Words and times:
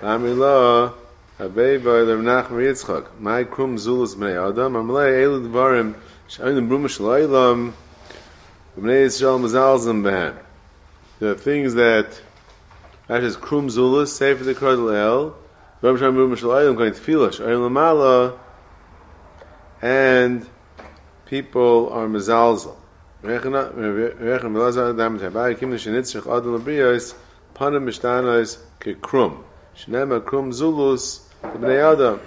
Amri 0.00 0.92
Rabbe 1.38 1.84
Rav 1.84 2.18
Nachman 2.18 2.48
Yitzchak. 2.48 3.20
My 3.20 3.44
krum 3.44 3.76
zulus 3.76 4.16
bnei 4.16 4.36
Adam. 4.36 4.74
Amalei 4.74 5.22
elu 5.22 5.48
dvarim. 5.48 5.94
Shayin 6.28 6.68
brum 6.68 6.84
shalaylam. 6.84 7.72
Bnei 8.78 9.06
Yisrael 9.06 9.40
mazalzim 9.40 10.02
behem. 10.02 10.36
The 11.20 11.36
things 11.36 11.74
that 11.74 12.20
that 13.06 13.22
is 13.22 13.36
krum 13.36 13.70
zulus, 13.70 14.18
for 14.18 14.44
the 14.44 14.54
krodel 14.54 14.94
el. 14.94 15.36
Brum 15.80 15.96
shayin 15.96 16.14
brum 16.14 16.34
shalaylam 16.34 16.76
going 16.76 16.92
to 16.92 17.00
tefillah. 17.00 17.30
Shayin 17.30 17.70
lamala. 17.70 18.36
And 19.80 20.46
people 21.26 21.90
are 21.92 22.08
mazalzim. 22.08 22.74
Rechem 23.22 23.52
Melazar 23.52 24.92
Adam 24.92 25.18
Tabai 25.18 25.58
Kim 25.58 25.70
Shenitzrich 25.70 26.26
Adel 26.26 26.58
Abriyos 26.58 27.14
Panim 27.54 27.84
Mishtanois 27.84 28.58
Kekrum 28.80 29.42
Shnema 29.76 30.20
Krum 30.20 30.52
Zulus 30.52 31.20
Adam 31.42 32.20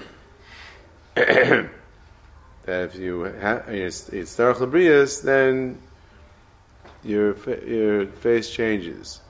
that 1.15 1.69
if 2.65 2.95
you 2.95 3.25
it's 3.25 4.09
Labrius, 4.09 5.23
then 5.23 5.79
your 7.03 7.35
your 7.65 8.07
face 8.07 8.49
changes. 8.49 9.21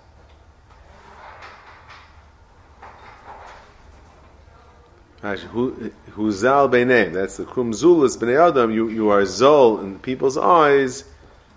Huzal 5.24 6.70
Beinei, 6.72 7.12
that's 7.12 7.38
the 7.38 7.46
Krum 7.46 7.74
Zulus 7.74 8.18
Bnei 8.18 8.50
Adam, 8.50 8.72
you, 8.72 8.90
you 8.90 9.10
are 9.10 9.24
Zol 9.24 9.82
in 9.82 10.00
people's 10.00 10.38
eyes 10.38 11.04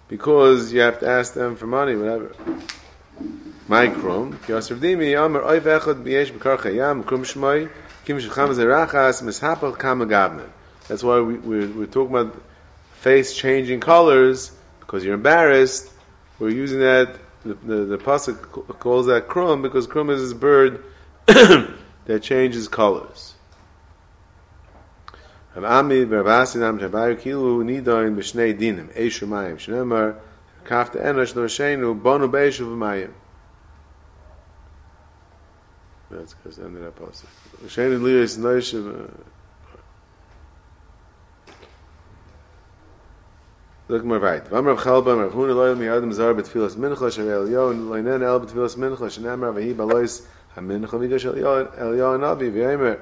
because 0.09 0.73
you 0.73 0.81
have 0.81 0.99
to 1.01 1.09
ask 1.09 1.35
them 1.35 1.57
for 1.57 1.67
money, 1.67 1.95
whatever. 1.95 2.35
Yosef 3.71 4.81
Dimi, 4.81 5.15
Amar 5.15 5.43
Oiv 5.43 5.61
Echad 5.61 6.03
B'yesh 6.03 6.33
B'kar 6.33 6.59
Chayam, 6.59 7.05
Krum 7.05 7.21
Shmoi, 7.21 7.71
Kim 8.05 8.19
Shecham 8.19 8.49
Zerachas, 8.49 9.23
Mishapach 9.23 9.79
Kama 9.79 10.07
Gavnen. 10.07 10.49
That's 10.89 11.05
why 11.05 11.21
we, 11.21 11.35
we're, 11.35 11.69
we're 11.69 11.87
talking 11.87 12.17
about 12.17 12.43
face 12.95 13.33
changing 13.33 13.79
colors, 13.79 14.51
because 14.81 15.05
you're 15.05 15.15
embarrassed. 15.15 15.89
We're 16.41 16.51
using 16.51 16.81
that, 16.81 17.15
the, 17.45 17.55
the, 17.55 17.85
the 17.85 17.99
Pasuk 17.99 18.77
calls 18.81 19.07
that 19.07 19.29
Krum, 19.29 19.63
because 19.63 19.87
Krum 19.87 20.11
is 20.11 20.21
this 20.21 20.33
bird 20.37 20.83
that 21.27 22.23
changes 22.25 22.67
colors. 22.67 23.35
Rav 25.55 25.65
Ami 25.65 26.05
B'Ravasi 26.07 26.57
Nam 26.57 26.81
Shabayu 26.81 27.21
Kilu 27.21 27.63
Nidoin 27.63 28.17
B'Shnei 28.17 28.53
Dinim 28.53 28.93
Eishu 28.99 29.29
Mayim 29.29 29.59
Shnemar 29.59 30.17
Kafta 30.65 31.01
Enosh 31.01 31.37
L'Rashenu 31.37 32.01
Bonu 32.01 32.29
B'Eishu 32.29 32.67
V'Mayim 32.67 33.13
That's 36.11 36.35
because 36.35 36.59
end 36.59 36.77
of 36.77 36.83
that 36.83 36.97
passage. 36.97 37.29
L'Rashenu 37.63 38.01
Liyos 38.01 38.39
Noish 38.39 39.11
Look 43.89 44.05
more 44.05 44.21
right. 44.21 44.45
V'Amar 44.45 44.77
Chalba 44.77 45.21
Rav 45.21 45.33
Huna 45.33 45.55
Loyal 45.55 45.77
Miyadim 45.77 46.13
Zar 46.13 46.33
B'Tfilas 46.35 46.77
Mincha 46.77 47.11
Shav 47.11 47.27
Elyo 47.27 47.75
Loinen 47.75 48.23
El 48.23 48.41
B'Tfilas 48.41 48.77
Mincha 48.77 48.99
Shnemar 48.99 49.53
V'Hi 49.53 49.75
B'Lois 49.75 50.25
HaMincha 50.57 50.91
V'Gash 50.91 51.33
Elyo 51.33 51.77
Elyo 51.77 52.19
Navi 52.19 52.53
V'Yemer 52.53 53.01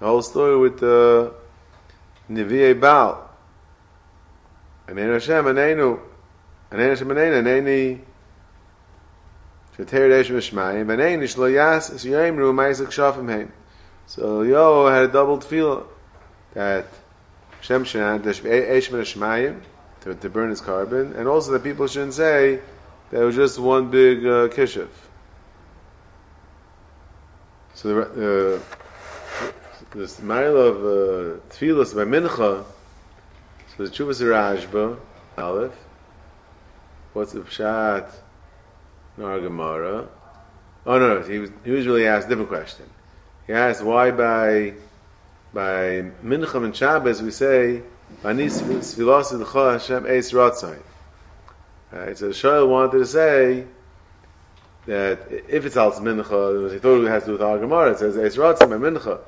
The 0.00 0.06
whole 0.06 0.22
story 0.22 0.58
with 0.58 0.80
the 0.80 1.34
uh, 1.34 2.32
Nevi'e 2.32 2.80
Baal. 2.80 3.30
Aneinu 4.88 5.12
Hashem, 5.12 5.44
Aneinu. 5.44 6.00
Aneinu 6.70 6.88
Hashem, 6.90 7.08
Aneinu. 7.08 7.42
Aneinu. 7.42 8.00
So 9.76 9.82
Yo 14.42 14.86
had 14.86 15.04
a 15.04 15.08
double 15.08 15.38
tefillah 15.38 15.86
that 16.52 16.86
Shem 17.60 17.84
Shmayim 17.84 19.60
to, 20.02 20.14
to 20.14 20.30
burn 20.30 20.50
his 20.50 20.60
carbon, 20.60 21.14
and 21.14 21.26
also 21.26 21.50
that 21.52 21.64
people 21.64 21.88
shouldn't 21.88 22.14
say 22.14 22.60
that 23.10 23.20
it 23.20 23.24
was 23.24 23.34
just 23.34 23.58
one 23.58 23.90
big 23.90 24.18
uh, 24.18 24.46
kishuf. 24.48 24.90
So 27.74 27.88
the 27.88 28.56
uh, 28.56 28.60
this 29.94 30.22
mile 30.22 30.56
of 30.56 30.76
uh, 30.76 31.40
tefillas 31.50 31.96
by 31.96 32.04
mincha. 32.04 32.64
So 33.76 33.84
the 33.84 33.90
chuvas 33.90 34.22
Rashba 34.22 35.00
Aleph. 35.36 35.72
What's 37.12 37.32
the 37.32 37.40
pshat? 37.40 38.20
Nar 39.16 39.40
Gemara. 39.40 40.08
Oh 40.86 40.98
no, 40.98 41.22
he 41.22 41.38
was 41.38 41.50
he 41.64 41.70
was 41.70 41.86
really 41.86 42.06
asked 42.06 42.26
a 42.26 42.30
different 42.30 42.48
question. 42.48 42.86
He 43.46 43.52
asked 43.52 43.82
why 43.82 44.10
by 44.10 44.74
by 45.52 46.10
mincha 46.22 46.62
and 46.62 46.74
Shabbos 46.74 47.22
we 47.22 47.30
say 47.30 47.82
Anis 48.24 48.60
Sfilas 48.60 49.32
Ilcha 49.32 49.72
Hashem 49.72 50.06
Eis 50.06 50.32
Ratzai. 50.32 50.78
Right, 51.92 52.18
so 52.18 52.28
the 52.28 52.34
Shoel 52.34 52.68
wanted 52.68 52.98
to 52.98 53.06
say 53.06 53.66
that 54.86 55.20
if 55.48 55.64
it's 55.64 55.76
Alts 55.76 56.00
Mincha, 56.00 56.72
he 56.72 56.78
thought 56.78 57.04
it 57.04 57.08
has 57.08 57.22
to 57.22 57.28
do 57.28 57.32
with 57.32 57.42
Ar 57.42 57.58
Gemara, 57.58 57.92
it 57.92 57.98
says 57.98 58.18
Eis 58.18 58.36
Ratzai 58.36 58.68
by 58.68 58.76
Mincha 58.76 59.20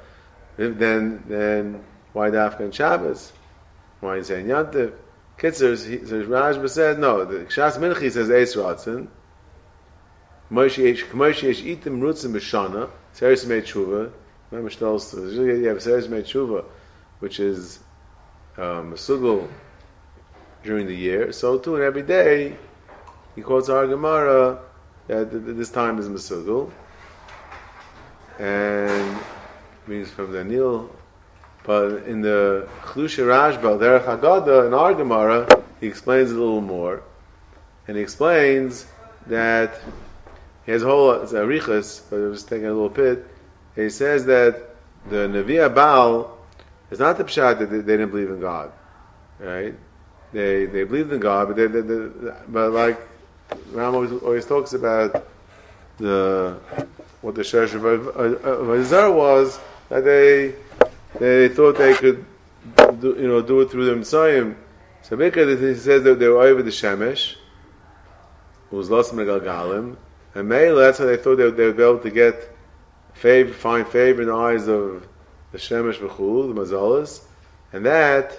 then 0.57 1.23
then 1.27 1.85
why 2.13 2.31
the 2.31 2.39
Afghan 2.39 2.73
Shabbos? 2.73 3.33
Why 4.01 4.17
is 4.17 4.29
saying 4.29 4.47
Yantiv? 4.47 4.93
Kitzur, 5.39 5.77
so 6.09 6.25
Rashba 6.25 6.69
said 6.69 6.99
no. 6.99 7.25
The 7.25 7.45
Shas 7.47 7.77
Minchi 7.79 8.11
says 8.11 8.31
Eis 8.31 8.57
Ratzin. 8.57 9.09
Moshe 10.51 10.79
Yesh 10.79 11.05
Itim 11.05 12.01
Rutzim 12.01 12.33
B'Shana. 12.33 12.89
Seres 13.13 13.47
Mei 13.47 13.63
Tshuva. 13.63 14.11
Remember 14.51 14.71
Shtolz. 14.71 15.33
You 15.33 15.69
have 15.69 15.83
Seres 15.83 16.09
Mei 16.09 16.23
Tshuva, 16.23 16.65
which 17.19 17.41
is 17.41 17.81
um, 18.57 18.95
during 20.63 20.87
the 20.87 20.95
year. 20.95 21.33
So 21.33 21.59
too, 21.59 21.77
and 21.77 21.85
every 21.85 22.03
day 22.03 22.57
he 23.35 23.43
quotes 23.43 23.69
our 23.69 23.87
Gemara 23.87 24.61
that 25.09 25.31
this 25.31 25.71
time 25.71 25.99
is 25.99 26.09
Masugul. 26.09 26.71
And 28.39 29.19
means 29.87 30.11
from 30.11 30.33
the 30.33 30.45
Nil. 30.45 30.91
But 31.65 32.05
in 32.05 32.21
the 32.21 32.69
Chlusha 32.83 33.25
Rashba, 33.25 33.79
Derech 33.79 34.05
Haggadah, 34.05 34.67
in 34.69 34.75
our 34.75 34.95
Gemara, 34.95 35.49
he 35.81 35.87
explains 35.87 36.31
a 36.31 36.35
little 36.35 36.61
more. 36.61 37.03
And 37.89 37.97
he 37.97 38.03
explains 38.03 38.87
that 39.27 39.81
a 40.69 40.79
whole, 40.87 41.13
it's 41.23 41.33
a 41.33 41.37
Arichas, 41.37 42.03
but 42.11 42.17
I 42.17 42.27
was 42.27 42.43
taking 42.43 42.67
a 42.67 42.73
little 42.73 42.89
bit. 42.89 43.27
He 43.75 43.89
says 43.91 44.27
that 44.27 44.75
the 45.09 45.29
Nevi'ah 45.29 45.73
Baal 45.73 46.37
is 46.91 46.99
not 46.99 47.19
the 47.19 47.25
Pshat 47.25 47.59
that 47.59 47.71
they, 47.71 47.79
they, 47.79 47.97
didn't 47.97 48.11
believe 48.11 48.31
in 48.31 48.41
God. 48.41 48.73
Right? 49.39 49.75
They, 50.33 50.67
they 50.67 50.85
believed 50.85 51.13
in 51.13 51.21
God, 51.21 51.49
but 51.49 51.57
they, 51.57 51.67
they, 51.67 51.81
they 51.83 52.33
but 52.49 52.73
like 52.73 52.99
Ram 53.71 53.95
always, 53.95 54.13
always 54.13 54.47
talks 54.47 54.73
about 54.73 55.27
the 55.99 56.59
what 57.21 57.35
the 57.35 57.43
Shesh 57.43 57.75
of 57.75 58.71
Azar 58.71 59.13
was 59.13 59.59
that 59.89 60.05
they 60.05 60.55
they 61.19 61.49
thought 61.49 61.79
they 61.79 61.95
could 61.95 62.25
do, 63.01 63.17
you 63.19 63.29
know 63.29 63.41
do 63.41 63.61
it 63.61 63.71
through 63.71 63.87
the 63.87 63.97
Messiah. 63.97 64.53
So 65.03 65.17
because 65.17 65.61
he 65.61 65.75
says 65.75 66.03
that 66.03 66.19
they 66.19 66.29
were 66.29 66.43
over 66.43 66.63
the 66.63 66.71
Shemesh, 66.71 67.37
who 68.71 68.77
was 68.77 68.91
lost 68.91 69.13
Megalgalim, 69.13 69.97
and 70.37 70.51
Mela, 70.51 70.83
that's 70.83 70.99
how 70.99 71.07
they 71.07 71.17
thought 71.17 71.37
they 71.37 71.45
would, 71.45 71.57
they 71.57 71.65
would 71.65 71.79
be 71.79 71.83
able 71.83 71.99
to 72.01 72.11
get 72.11 72.55
favor, 73.15 73.55
find 73.55 73.89
favor 73.89 74.21
in 74.21 74.29
the 74.29 74.35
eyes 74.35 74.69
of 74.69 75.09
the 75.51 75.57
Shemesh 75.57 75.97
V'chul, 75.97 76.55
the 76.55 76.61
Mazalas, 76.61 77.23
and 77.73 77.87
that 77.87 78.39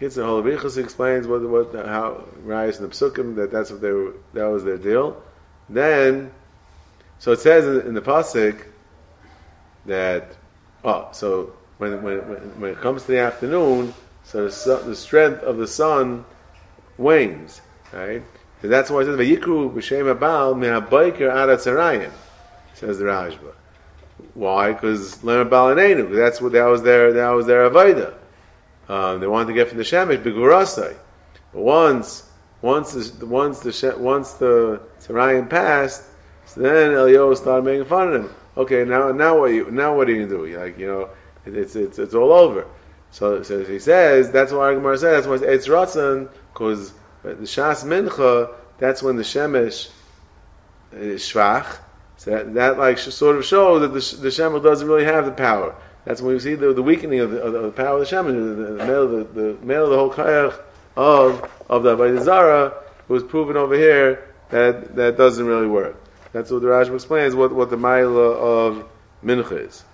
whole 0.00 0.40
Riches 0.40 0.78
explains 0.78 1.26
what 1.26 1.42
what 1.42 1.74
how 1.74 2.24
Rayas 2.44 2.78
and 2.78 2.88
the 2.88 2.94
Psukim 2.94 3.34
that 3.34 3.50
that's 3.50 3.72
what 3.72 3.80
they 3.80 3.90
were, 3.90 4.14
that 4.34 4.44
was 4.44 4.62
their 4.62 4.78
deal. 4.78 5.20
Then, 5.68 6.30
so 7.18 7.32
it 7.32 7.40
says 7.40 7.66
in, 7.66 7.88
in 7.88 7.94
the 7.94 8.00
pasuk 8.00 8.64
that 9.86 10.36
oh, 10.84 11.08
so 11.10 11.54
when 11.78 12.00
when 12.04 12.18
when 12.60 12.70
it 12.70 12.80
comes 12.80 13.02
to 13.02 13.08
the 13.08 13.18
afternoon, 13.18 13.92
so 14.22 14.44
the, 14.44 14.52
sun, 14.52 14.88
the 14.88 14.94
strength 14.94 15.42
of 15.42 15.56
the 15.56 15.66
sun 15.66 16.24
wanes, 16.98 17.62
right? 17.92 18.22
So 18.62 18.68
that's 18.68 18.90
why 18.90 19.00
it 19.00 19.04
says 19.06 19.16
vayikru 19.16 19.72
b'shem 19.72 20.14
abal 20.16 20.54
mehabayker 20.54 21.30
arat 21.32 21.58
sarayim, 21.58 22.10
says 22.74 22.98
the 22.98 23.04
Rashba. 23.04 23.52
Why? 24.34 24.72
Because 24.72 25.22
learn 25.22 25.48
balanenu. 25.48 26.14
That's 26.14 26.40
what 26.40 26.52
that 26.52 26.64
was 26.64 26.82
their 26.82 27.12
that 27.12 27.30
was 27.30 27.46
their 27.46 27.68
avoda. 27.70 28.14
Um, 28.88 29.20
they 29.20 29.26
wanted 29.26 29.48
to 29.48 29.52
get 29.52 29.68
from 29.68 29.78
the 29.78 29.84
shemesh 29.84 30.22
begurasai. 30.22 30.96
But 31.52 31.60
once 31.60 32.28
once 32.62 32.92
the 32.92 33.26
once 33.26 33.60
the 33.60 33.94
once 33.98 34.32
the 34.34 34.80
Sarayim 35.00 35.48
passed, 35.48 36.04
so 36.46 36.60
then 36.60 36.92
Eliyahu 36.92 37.36
started 37.36 37.64
making 37.64 37.84
fun 37.84 38.08
of 38.08 38.24
him. 38.24 38.34
Okay, 38.56 38.84
now 38.84 39.12
now 39.12 39.38
what 39.38 39.52
you 39.52 39.70
now 39.70 39.96
what 39.96 40.08
are 40.08 40.12
you 40.12 40.26
gonna 40.26 40.48
do? 40.48 40.58
Like 40.58 40.78
you 40.78 40.86
know, 40.86 41.10
it's 41.46 41.76
it's 41.76 41.98
it's 41.98 42.14
all 42.14 42.32
over. 42.32 42.66
So, 43.10 43.42
so 43.42 43.64
he 43.64 43.78
says 43.78 44.30
that's 44.30 44.52
why 44.52 44.74
Gemara 44.74 44.98
says 44.98 45.24
that's 45.24 45.42
why 45.42 45.48
it's 45.48 45.68
ratzon 45.68 46.28
because 46.52 46.92
the 47.22 47.34
shas 47.44 47.84
mincha 47.84 48.54
that's 48.78 49.02
when 49.02 49.16
the 49.16 49.22
shemesh 49.22 49.90
is 50.92 51.22
shvach. 51.22 51.78
So 52.16 52.30
that, 52.30 52.54
that 52.54 52.78
like 52.78 52.98
sort 52.98 53.36
of 53.36 53.44
shows 53.44 53.80
that 53.80 53.88
the, 53.88 54.22
the 54.22 54.28
shemesh 54.28 54.62
doesn't 54.62 54.86
really 54.86 55.04
have 55.04 55.26
the 55.26 55.32
power. 55.32 55.74
That's 56.04 56.22
when 56.22 56.34
we 56.34 56.40
see 56.40 56.54
the, 56.54 56.72
the 56.72 56.82
weakening 56.82 57.20
of 57.20 57.30
the, 57.32 57.42
of 57.42 57.52
the 57.52 57.70
power 57.70 58.00
of 58.00 58.08
the 58.08 58.16
shemesh. 58.16 58.56
The, 58.56 58.74
the, 58.74 58.84
male, 58.84 59.08
the, 59.08 59.24
the 59.24 59.58
male, 59.64 59.84
of 59.84 59.90
the 59.90 59.96
whole 59.96 60.12
kayach 60.12 60.60
of 60.96 61.50
of 61.68 61.82
the 61.82 61.96
Avodah 61.96 62.22
Zara 62.22 62.74
was 63.08 63.22
proven 63.22 63.56
over 63.56 63.74
here 63.74 64.28
that 64.50 64.96
that 64.96 65.16
doesn't 65.16 65.46
really 65.46 65.66
work. 65.66 65.96
That's 66.32 66.50
what 66.50 66.62
the 66.62 66.68
Rashba 66.68 66.94
explains 66.94 67.34
what, 67.34 67.52
what 67.52 67.70
the 67.70 67.76
Maila 67.76 68.36
of 68.36 68.88
Mincha 69.24 69.66
is. 69.66 69.84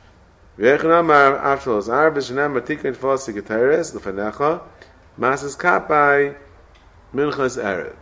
Masas 5.17 5.57
Kapai, 5.57 6.37
Minchas 7.15 7.63
Arab. 7.63 7.97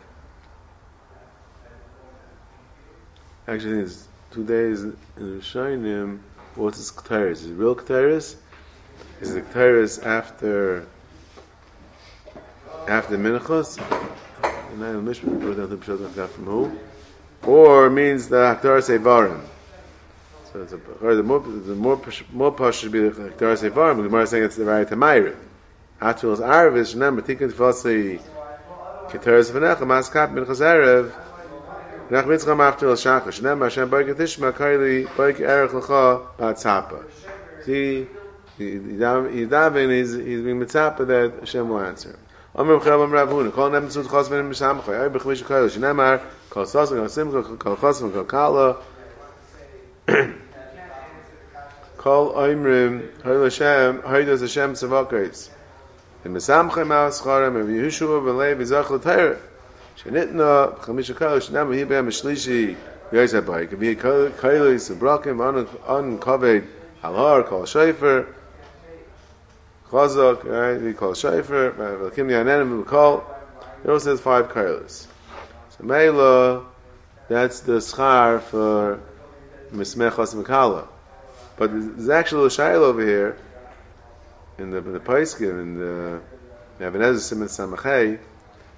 Actually, 3.47 3.81
it's 3.81 4.09
two 4.31 4.45
days 4.45 4.85
in 4.85 4.97
Rishonim. 5.19 6.21
What's 6.55 6.79
this 6.79 6.91
Keteris? 6.91 7.33
Is 7.33 7.47
it 7.47 7.55
real 7.55 7.77
Keteris? 7.77 8.37
Is 9.21 9.35
it 9.35 9.51
Keteris 9.51 10.03
after 10.03 10.87
after 12.89 13.19
Minchas? 13.19 13.79
And 14.73 14.83
I 14.83 14.93
Mishmah 14.93 15.45
wrote 15.45 15.59
down 15.59 15.69
the 15.69 15.77
Pshat 15.77 16.17
got 16.17 16.31
from 16.31 16.45
who? 16.47 16.79
Or 17.43 17.91
means 17.91 18.29
the 18.29 18.37
Haktar 18.37 18.81
Sevarim. 18.81 19.43
So 20.53 20.63
it's 20.63 20.73
a, 20.73 20.79
the 21.15 21.23
more 21.23 21.41
the 21.41 21.75
more 21.75 22.01
more 22.33 22.53
posh 22.53 22.79
should 22.79 22.93
be 22.93 23.01
the 23.01 23.11
Haktar 23.11 23.59
Sevarim. 23.59 23.97
The 23.99 24.05
Gemara 24.05 24.23
is 24.23 24.31
saying 24.31 24.45
it's 24.45 24.57
the 24.57 24.65
right 24.65 24.89
Tamayrim. 24.89 25.37
Atul 26.01 26.33
is 26.33 26.41
Aravish. 26.41 26.95
Remember, 26.95 27.21
Tikkun 27.21 27.53
Tfasi 27.53 28.19
Keteris 29.13 29.51
V'nech 29.51 29.77
Maskap 29.81 30.33
Minchas 30.33 30.63
Erev. 30.63 31.13
Nach 32.09 32.25
mitzcham 32.25 32.61
after 32.67 32.89
el 32.89 32.95
shachash. 32.95 33.43
Nem 33.43 33.61
Hashem 33.61 33.91
boik 33.91 34.15
tishma 34.15 34.53
kaili 34.53 35.07
boik 35.07 35.39
erech 35.39 35.73
lecha 35.73 36.27
ba'tzapa. 36.39 37.05
See, 37.63 38.07
Yidavin 38.59 39.91
is 39.91 40.15
he's 40.15 40.41
being 40.41 40.59
mitzapa 40.59 41.07
that 41.07 41.41
Hashem 41.41 41.69
will 41.69 41.81
answer. 41.81 42.19
Omer 42.57 42.79
b'chel 42.79 43.03
Omer 43.03 43.15
Rav 43.15 43.29
Huna. 43.29 43.53
Kol 43.53 43.69
nem 43.69 43.89
tzut 43.89 44.09
chos 44.09 44.31
v'nim 44.31 44.49
mishamcha. 44.49 45.03
Ay 45.03 45.11
b'chmish 45.11 45.43
kaili. 45.43 45.69
Shnemar 45.69 46.23
kol 46.49 46.65
sosim 46.65 46.97
kol 46.97 47.09
simcha 47.09 47.43
kol 47.59 47.77
chosim 47.77 48.13
kol 48.15 48.25
kala. 48.25 48.79
Kol 51.99 52.33
oimrim 52.33 53.23
hoy 53.23 53.45
Hashem 53.45 54.01
hoy 54.01 54.25
does 54.25 54.41
Hashem 54.41 54.73
the 56.23 56.29
mesamcha 56.29 56.87
ma 56.87 57.09
scharim 57.09 57.61
and 57.61 57.69
yeshua 57.69 58.25
ben 58.25 58.37
lev 58.37 58.59
izach 58.59 58.91
l'tayr 58.91 59.39
shenitna 59.99 60.79
chamisha 60.79 61.17
kol 61.17 61.41
shnam 61.41 61.75
hibe 61.75 61.89
mishlishi 61.89 62.77
yes 63.11 63.33
abay 63.33 63.69
can 63.69 63.81
be 63.81 63.97
kaili 63.97 64.75
is 64.75 64.89
broken 64.91 65.41
on 65.41 65.69
uncovered 65.89 66.69
halar 67.03 67.45
kol 67.45 67.67
shafer 67.67 68.33
chazak 69.91 70.45
right 70.45 70.81
we 70.81 70.93
call 70.93 71.13
shafer 71.13 71.75
welcome 72.01 72.29
the 72.29 72.35
anem 72.35 72.79
we 72.79 72.85
call 72.85 73.25
it 73.83 73.91
also 73.91 74.15
says 74.15 74.21
five 74.21 74.49
kailis 74.49 75.09
so 75.71 75.85
mela 75.85 76.65
that's 77.29 77.61
the 77.61 77.79
schar 77.79 78.41
for 78.41 79.01
mismechas 79.73 80.37
mekala 80.41 80.87
but 81.57 81.71
there's 81.73 82.09
actually 82.09 82.47
a 82.47 82.49
shail 82.49 82.85
over 82.85 83.05
here 83.05 83.37
in 84.59 84.71
the 84.71 84.79
in 84.79 84.93
the 84.93 85.01
Paiskim 85.01 85.61
in 85.61 85.79
the 85.79 86.21
Nebuchadnezzar 86.79 87.21
Simon 87.21 87.49
Samachay. 87.49 88.19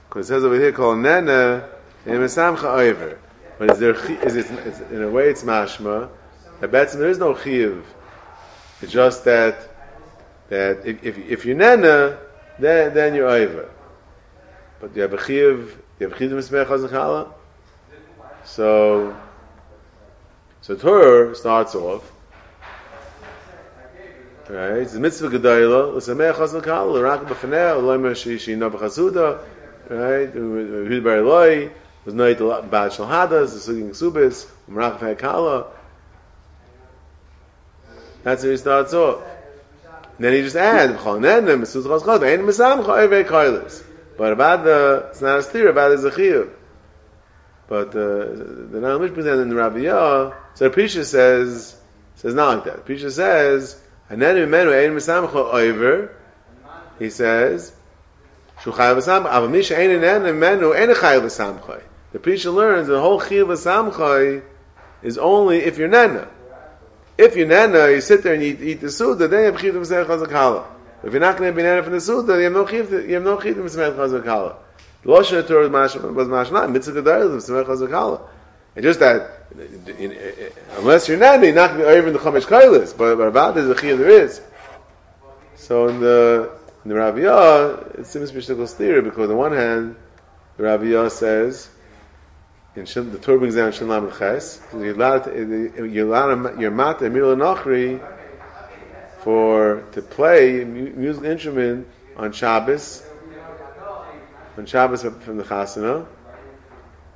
Because 0.09 0.31
it 0.31 0.35
says 0.35 0.45
over 0.45 0.55
here, 0.55 0.73
called 0.73 0.99
nena 0.99 1.69
and 2.07 2.15
mesamcha 2.15 2.65
over. 2.65 3.19
But 3.59 3.71
is 3.71 3.79
there 3.79 3.95
is 4.25 4.37
it 4.37 4.93
in 4.93 5.03
a 5.03 5.11
way 5.11 5.29
it's 5.29 5.43
mashma 5.43 6.09
that 6.61 6.71
betzim 6.71 6.99
there 6.99 7.09
is 7.09 7.19
no 7.19 7.35
chiyuv. 7.35 7.83
It's 8.83 8.93
just 8.93 9.25
that 9.25 9.59
that 10.49 10.87
if 10.87 11.03
if, 11.05 11.19
if 11.19 11.45
you're 11.45 11.57
nena, 11.57 12.19
then 12.59 12.95
then 12.95 13.15
you're 13.15 13.29
over. 13.29 13.71
But 14.81 14.95
you 14.95 15.03
have 15.03 15.15
a 15.15 15.19
chiyuv. 15.19 15.77
You 15.99 16.09
have 16.09 16.13
a 16.13 16.17
chiyuv 16.17 16.33
mismech. 16.33 17.33
So 18.45 19.17
so 20.61 20.75
Torah 20.77 21.35
starts 21.35 21.75
off. 21.75 22.11
Right, 24.49 24.83
it's 24.83 24.93
the 24.93 25.01
mitzvah 25.01 25.29
gedayla. 25.29 25.95
L'samech 25.95 26.35
chazakala. 26.35 26.93
L'rak 26.93 27.25
b'faneh. 27.27 27.81
L'lemer 27.83 28.15
shi 28.15 28.39
shi 28.39 28.57
no 28.57 28.71
b'chasuda 28.71 29.41
right? 29.89 30.33
Hudbar 30.33 31.19
Eloi 31.19 31.71
was 32.05 32.15
a 32.15 32.45
lot 32.45 32.71
bad 32.71 32.93
shalhadas, 32.93 33.55
the 33.55 33.61
suging 33.61 33.91
subis, 33.91 34.47
umrach 34.69 35.19
kala. 35.19 35.67
That's 38.23 38.43
how 38.43 38.51
he 38.51 38.57
starts 38.57 38.95
off. 38.95 39.23
And 40.17 40.25
then 40.25 40.33
he 40.33 40.43
just 40.43 40.57
adds, 40.57 40.93
"V'chonenem 40.95 41.63
mesuz 41.63 41.85
chaschot, 41.85 42.23
ein 42.23 42.41
mesam 42.47 42.85
choyve 42.85 43.25
koilis." 43.25 43.83
But 44.17 44.33
about 44.33 44.65
the 44.65 45.09
it's 45.11 45.21
not 45.21 45.41
a 45.41 45.43
steer 45.43 45.69
about 45.69 45.97
the 45.97 46.11
zechiyuv. 46.11 46.51
But 47.67 47.89
uh, 47.89 47.93
the 47.93 48.81
Nahum 48.81 49.13
present 49.13 49.41
in 49.41 49.49
the 49.49 49.57
Rabbi 49.57 49.83
so 50.55 50.71
Pisha 50.71 51.05
says 51.05 51.77
says 52.15 52.35
not 52.35 52.55
like 52.55 52.65
that. 52.65 52.87
Pisha 52.87 53.11
says, 53.11 53.81
"Hanenu 54.11 54.49
menu 54.49 54.73
ein 54.73 54.95
mesam 54.95 55.29
choyver." 55.29 56.11
He 56.99 57.11
says, 57.11 57.73
the 58.65 58.71
preacher 62.23 62.51
learns 62.51 62.87
the 62.87 63.01
whole 63.01 63.21
chiyuv 63.21 63.47
v'samchay 63.49 64.43
is 65.03 65.19
only 65.19 65.59
if 65.59 65.77
you're 65.77 65.89
nana. 65.89 66.29
If 67.19 67.37
you're 67.37 67.49
nana, 67.49 67.91
you 67.91 68.01
sit 68.01 68.23
there 68.23 68.35
and 68.35 68.43
you 68.43 68.57
eat 68.61 68.81
the 68.81 68.91
suda, 68.91 69.27
then 69.27 69.41
you 69.41 69.47
have 69.47 69.57
chiyuv 69.61 69.75
v'samchay 69.75 70.07
chazakala. 70.07 70.65
If 71.03 71.13
you're 71.13 71.21
not 71.21 71.37
going 71.37 71.51
to 71.51 71.57
be 71.57 71.63
nana 71.63 71.83
from 71.83 71.93
the 71.95 72.01
suda, 72.01 72.37
you 72.37 72.45
have 72.45 72.53
no 72.53 72.65
have 72.65 72.91
no 72.91 73.37
chiyuv 73.37 73.57
v'samchay 73.57 73.97
chazakala. 73.97 74.55
The 75.03 75.09
Lashon 75.11 75.47
Torah 75.47 75.69
was 75.69 76.29
mashna, 76.29 76.71
mitzvah 76.71 77.03
gedayel 77.03 77.31
v'samchay 77.37 77.65
chazakala. 77.67 78.21
And 78.77 78.83
just 78.83 79.01
that, 79.01 79.47
unless 80.79 81.09
you're 81.09 81.19
nana, 81.19 81.47
you're 81.47 81.55
not 81.55 81.77
going 81.77 81.97
to 81.97 82.03
be 82.03 82.09
in 82.09 82.13
the 82.13 82.19
chamesh 82.19 82.43
kailis. 82.43 82.97
But, 82.97 83.21
about 83.21 83.55
this, 83.55 83.67
the 83.67 83.75
chiyuv 83.75 83.99
there 83.99 84.09
is. 84.09 84.41
So 85.55 85.89
in 85.89 86.01
the 86.01 86.51
in 86.85 86.91
the 86.91 86.97
Raviyah, 86.97 88.01
it 88.01 88.07
seems 88.07 88.31
Bishtikal 88.31 88.69
theory 88.69 89.01
because 89.01 89.31
on 89.31 89.37
one 89.37 89.53
hand, 89.53 89.97
the 90.59 90.65
Raviyah 90.65 91.11
says, 91.11 91.71
in 92.77 92.85
the 92.85 93.19
Torah 93.19 93.39
brings 93.39 93.55
down 93.55 93.73
Shin 93.73 93.89
Lam 93.89 94.11
Ches, 94.13 94.61
you're 94.73 94.95
mat 94.95 95.29
Emil 95.29 95.67
Nachri 97.37 98.01
for 99.21 99.85
to 99.93 100.03
play 100.03 100.63
a 100.63 100.67
musical 100.67 101.31
instrument 101.31 101.87
on 102.17 102.33
Shabbos, 102.33 103.03
on 104.59 104.67
Shabbos 104.67 105.03
from 105.03 105.37
the 105.39 105.45
Chasana, 105.45 106.07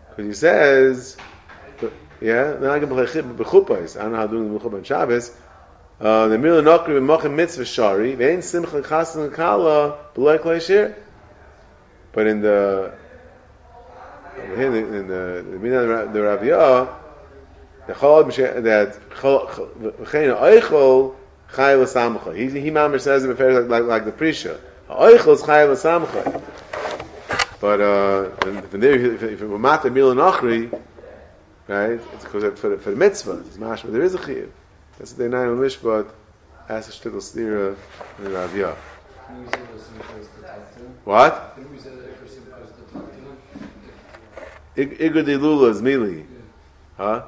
because 0.09 0.27
he 0.27 0.33
says, 0.33 1.17
yeah, 2.21 2.57
not 2.61 2.81
going 2.81 2.81
to 2.81 2.87
play 2.89 3.05
b'chuppahs. 3.05 3.99
I 3.99 4.03
don't 4.03 4.13
know 4.13 4.19
how 4.19 4.27
to 4.27 4.33
do 4.33 4.49
the 4.49 4.59
b'chuppah 4.59 4.75
on 4.75 4.85
Shabbos, 4.85 5.33
uh, 6.01 6.29
the 6.29 6.39
Mila 6.39 6.63
Nokri 6.63 6.91
B'mochem 6.99 7.35
Mitzvah 7.35 7.65
Shari, 7.65 8.15
Vein 8.15 8.41
Simcha 8.41 8.83
Chasan 8.83 9.33
Kala 9.35 9.99
B'loi 10.15 10.39
Klei 10.39 10.95
But 12.13 12.27
in 12.27 12.41
the 12.41 12.93
in 14.55 14.59
the 14.59 14.79
in 14.79 15.09
the 15.09 15.51
the, 15.61 16.11
the 16.13 16.19
Raviyah, 16.21 16.95
the 17.89 17.93
Chol 17.95 18.63
that 18.63 18.95
V'chein 19.11 20.39
Eichel 20.39 21.17
Chay 21.57 21.75
L'Samcha. 21.75 22.37
He 22.37 22.61
he 22.61 22.71
Mamer 22.71 23.01
says 23.01 23.25
it 23.25 23.39
like, 23.39 23.69
like 23.69 23.85
like 23.85 24.05
the 24.05 24.13
Prisha. 24.13 24.59
Eichel 24.89 25.35
is 25.35 25.43
Chay 25.43 25.65
L'Samcha. 25.65 26.43
But 27.61 27.81
uh, 27.81 28.31
from 28.69 28.81
there, 28.81 29.49
were 29.49 29.59
Mata 29.59 29.91
Mila 29.91 30.15
Nokri, 30.15 30.71
right, 31.69 32.01
it's 32.15 32.25
because 32.25 32.59
for 32.59 32.71
the, 32.71 32.79
for 32.79 32.91
the 32.91 32.97
mitzvah, 32.97 33.39
it's 33.47 33.57
mashma. 33.57 33.93
There 33.93 34.03
is 34.03 34.15
a 34.15 34.19
chiyuv. 34.19 34.49
That's 34.99 35.13
the 35.13 35.29
name 35.29 35.35
of 35.35 35.59
Mishpat 35.59 36.11
as 36.69 36.89
a 36.89 36.93
shtickle 36.93 37.23
stira 37.23 37.77
in 38.19 38.25
the 38.25 38.31
Raviyah. 38.31 38.75
What? 41.05 41.57
Igor 44.77 45.23
de 45.23 45.37
Lula 45.37 45.71
is 45.71 45.83
Mili. 45.83 46.27
Huh? 46.97 47.23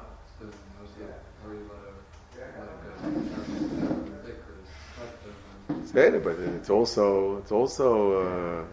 It's 5.81 5.93
better, 5.93 6.21
but 6.21 6.39
it's 6.39 6.71
also 6.71 7.39
it's 7.39 7.53
also 7.53 8.23
uh, 8.23 8.65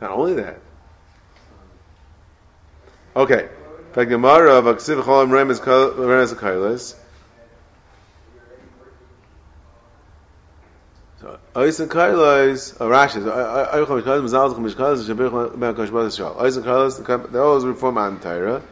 not 0.00 0.12
only 0.12 0.34
that. 0.34 0.58
Okay, 3.16 3.48
Gemara 3.94 4.52
of 4.52 4.64
Aksiv 4.66 5.02
Cholam 5.02 5.30
Remes 5.30 5.60
Kailas. 6.34 6.94
Ois 11.54 11.80
and 11.80 11.90
Kailas, 11.90 12.76
Rashi. 12.78 13.20
Ois 13.20 13.90
and 13.90 14.04
Kailas, 14.04 14.22
Mazal 14.22 14.54
Zechim 14.54 14.64
Shabir 15.04 15.30
Bas 15.58 16.18
Yisrael. 16.18 16.36
Ois 16.36 16.56
and 16.56 16.64
Kailas, 16.64 17.32
they 17.32 17.38
always 17.38 17.64
reform 17.64 17.96
Antira. 17.96 18.62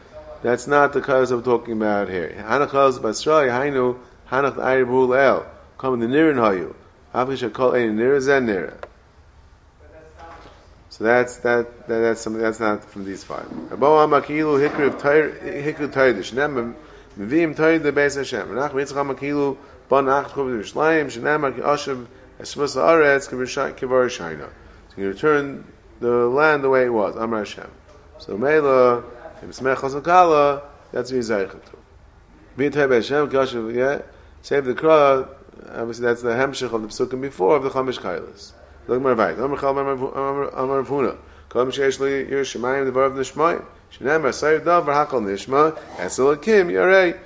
That's 0.43 0.67
not 0.69 0.93
the 0.93 1.01
Kailas 1.01 1.33
I'm 1.33 1.43
talking 1.43 1.75
about 1.75 2.09
here. 2.09 2.33
Hanach 2.39 2.69
Kailas 2.69 3.03
Bas 3.03 3.25
Yisrael, 3.25 3.51
Hainu 3.51 3.99
Hanach 4.31 4.55
Ayir 4.55 4.87
Bul 4.87 5.15
El. 5.15 5.45
Come 5.79 5.95
in 5.95 6.01
the 6.01 6.07
Nirin 6.17 6.37
Hayu. 6.37 6.75
Afish 7.13 7.53
Kol 7.53 7.75
Ein 7.75 7.97
Nira 7.97 8.21
Zen 8.21 8.47
Nira. 8.47 8.88
So 10.99 11.05
that's 11.05 11.37
that, 11.39 11.87
that 11.87 12.01
that's 12.01 12.21
something 12.21 12.43
that's 12.43 12.59
not 12.59 12.85
from 12.85 13.05
these 13.05 13.23
five. 13.23 13.47
Mivim 17.19 17.57
the 17.57 17.93
Beis 17.93 18.17
Hashem. 18.17 18.53
Nach 18.53 18.73
Mitzcham 18.73 19.15
Amakilu 19.15 19.57
Bon 19.89 20.09
Ach 20.09 20.27
Chov 20.27 20.49
Yerushalayim. 20.49 21.07
Shenem 21.07 21.63
Ashav 21.63 22.05
Esmas 22.41 22.75
Aretz. 22.75 23.29
So 23.29 23.37
you 25.01 25.09
return 25.09 25.65
the 26.01 26.09
land 26.09 26.65
the 26.65 26.69
way 26.69 26.87
it 26.87 26.93
was. 26.93 27.15
Amar 27.15 27.39
Hashem. 27.41 27.71
So 28.19 28.37
Chazakala. 28.37 29.05
That's 30.91 31.13
Beis 31.13 31.31
Hashem 32.59 33.31
Kashav. 33.31 34.03
Save 34.43 34.65
the 34.65 34.75
crowd. 34.75 35.29
Obviously, 35.71 36.07
that's 36.07 36.23
the 36.23 36.31
hemshich 36.31 36.73
of 36.73 36.83
the 36.83 36.89
psukim 36.89 37.21
before 37.21 37.55
of 37.57 37.63
the 37.63 37.71
Chamish 37.71 38.01
Kailas. 38.01 38.53
Look 38.89 39.03
more 39.03 39.15
right. 39.15 39.39
Amar 39.39 39.59
Chal 39.59 39.79
Amar 39.79 40.85
Funa. 40.85 41.15
Kol 41.51 41.67
Mishesh 41.67 42.01
Li 42.01 42.31
Yer 42.31 42.43
Shemayim 42.43 42.87
the 42.87 42.93
Bar 42.93 43.05
of 43.05 43.13
Nishmayim. 43.13 43.63
Shenemar 43.93 44.33
Sayir 44.33 44.65
Davar 44.65 45.07
Hakol 45.07 45.23
Nishma 45.25 45.79
Esel 45.97 46.41
Kim 46.41 46.69
Yarei. 46.69 47.19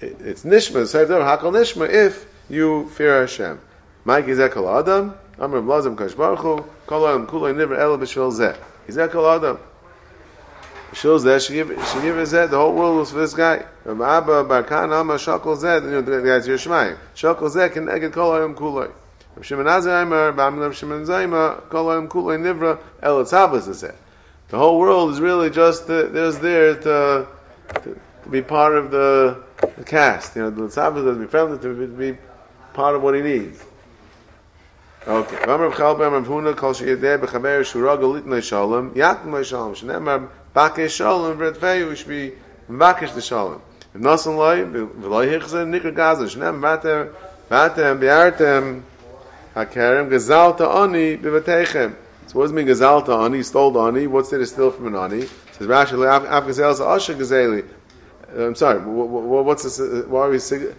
It's 0.00 0.44
Nishma 0.44 0.82
Sayir 0.82 1.08
Davar 1.08 1.38
Hakol 1.38 1.52
Nishma 1.52 1.90
if 1.90 2.26
you 2.48 2.88
fear 2.90 3.22
Hashem. 3.22 3.60
Mike 4.04 4.26
Izek 4.26 4.52
Kol 4.52 4.68
Adam. 4.70 5.14
Amar 5.36 5.60
Blazim 5.62 5.96
Kash 5.96 6.14
Baruch 6.14 6.64
Kol 6.86 7.08
Adam 7.08 7.26
Kulay 7.26 7.56
Niver 7.56 7.74
Ela 7.74 7.98
B'Shvil 7.98 8.30
Zeh. 8.30 8.56
Izek 8.86 9.10
Kol 9.10 9.28
Adam. 9.28 9.58
Shows 10.92 11.24
that 11.24 11.42
she 11.42 11.54
she 11.54 11.62
give 11.64 11.74
Zeh. 11.74 12.48
The 12.48 12.56
whole 12.56 12.72
world 12.72 12.98
was 12.98 13.10
for 13.10 13.18
this 13.18 13.34
guy. 13.34 13.64
Abba 13.84 14.44
Barkan 14.44 14.92
Amar 15.00 15.16
Shakol 15.16 15.56
Zeh. 15.56 15.82
You 15.82 15.90
know 15.90 16.02
the 16.02 16.20
guy's 16.20 16.46
Yer 16.46 16.56
Shemayim. 16.56 16.96
Shakol 17.16 17.50
Zeh 17.50 17.72
can 17.72 17.86
eged 17.86 18.12
Kol 18.12 18.32
Adam 18.32 18.54
Kulay. 18.54 18.92
Rav 19.36 19.46
Shimon 19.46 19.66
Ba'amil 19.66 20.60
Rav 20.60 20.76
Shimon 20.76 21.04
Zayma, 21.04 21.68
Kol 21.68 21.86
Hayom 21.86 22.08
Kulei 22.08 22.38
Nivra, 22.38 22.78
El 23.02 23.24
Etzavas 23.24 23.68
is 23.68 23.82
it. 23.82 23.94
The 24.48 24.58
whole 24.58 24.78
world 24.78 25.10
is 25.12 25.20
really 25.20 25.50
just, 25.50 25.84
uh, 25.84 26.08
there's 26.08 26.38
there 26.38 26.74
to, 26.74 27.26
to, 27.74 28.00
to, 28.24 28.28
be 28.28 28.42
part 28.42 28.76
of 28.76 28.90
the, 28.90 29.42
the 29.76 29.84
cast. 29.84 30.34
You 30.36 30.42
know, 30.42 30.50
the 30.50 30.62
Etzavas 30.62 30.98
is 30.98 31.04
to 31.16 31.20
be 31.20 31.26
friendly, 31.26 31.58
to 31.58 31.86
be, 31.86 32.18
part 32.72 32.96
of 32.96 33.02
what 33.02 33.14
he 33.14 33.22
needs. 33.22 33.62
Okay. 35.06 35.36
Rav 35.46 35.60
Huna, 35.74 36.56
Kol 36.56 36.74
Shurag 36.74 38.42
Shalom, 38.42 38.94
Shalom, 39.42 39.78
Shalom, 40.88 41.38
the 42.68 43.20
Shalom. 43.22 43.62
Loi, 43.92 45.26
Nikr 45.26 45.94
Gaza, 45.94 46.24
Vatem, 46.38 47.12
Vatem, 47.48 48.82
Hakerem 49.66 50.08
Gazalta 50.08 50.74
Ani 50.74 51.16
Bivatechem. 51.16 51.94
So 52.26 52.38
what 52.38 52.44
does 52.44 52.52
it 52.52 52.54
mean 52.54 52.66
Gazalta 52.66 53.24
Ani? 53.24 53.42
Stole 53.42 53.76
Ani. 53.78 54.06
What's 54.06 54.30
there 54.30 54.38
to 54.38 54.46
steal 54.46 54.70
from 54.70 54.86
an 54.88 54.96
Ani? 54.96 55.26
Says 55.52 55.66
Rashi 55.66 55.92
Af 56.06 56.44
Gazel 56.44 56.78
Asha 56.78 57.14
Gazeli. 57.14 57.68
Uh, 58.36 58.46
I'm 58.46 58.54
sorry. 58.54 58.78
What's 58.80 59.64
this? 59.64 59.80
Uh, 59.80 60.04
why 60.06 60.20
are 60.20 60.30
we 60.30 60.38
sing, 60.38 60.74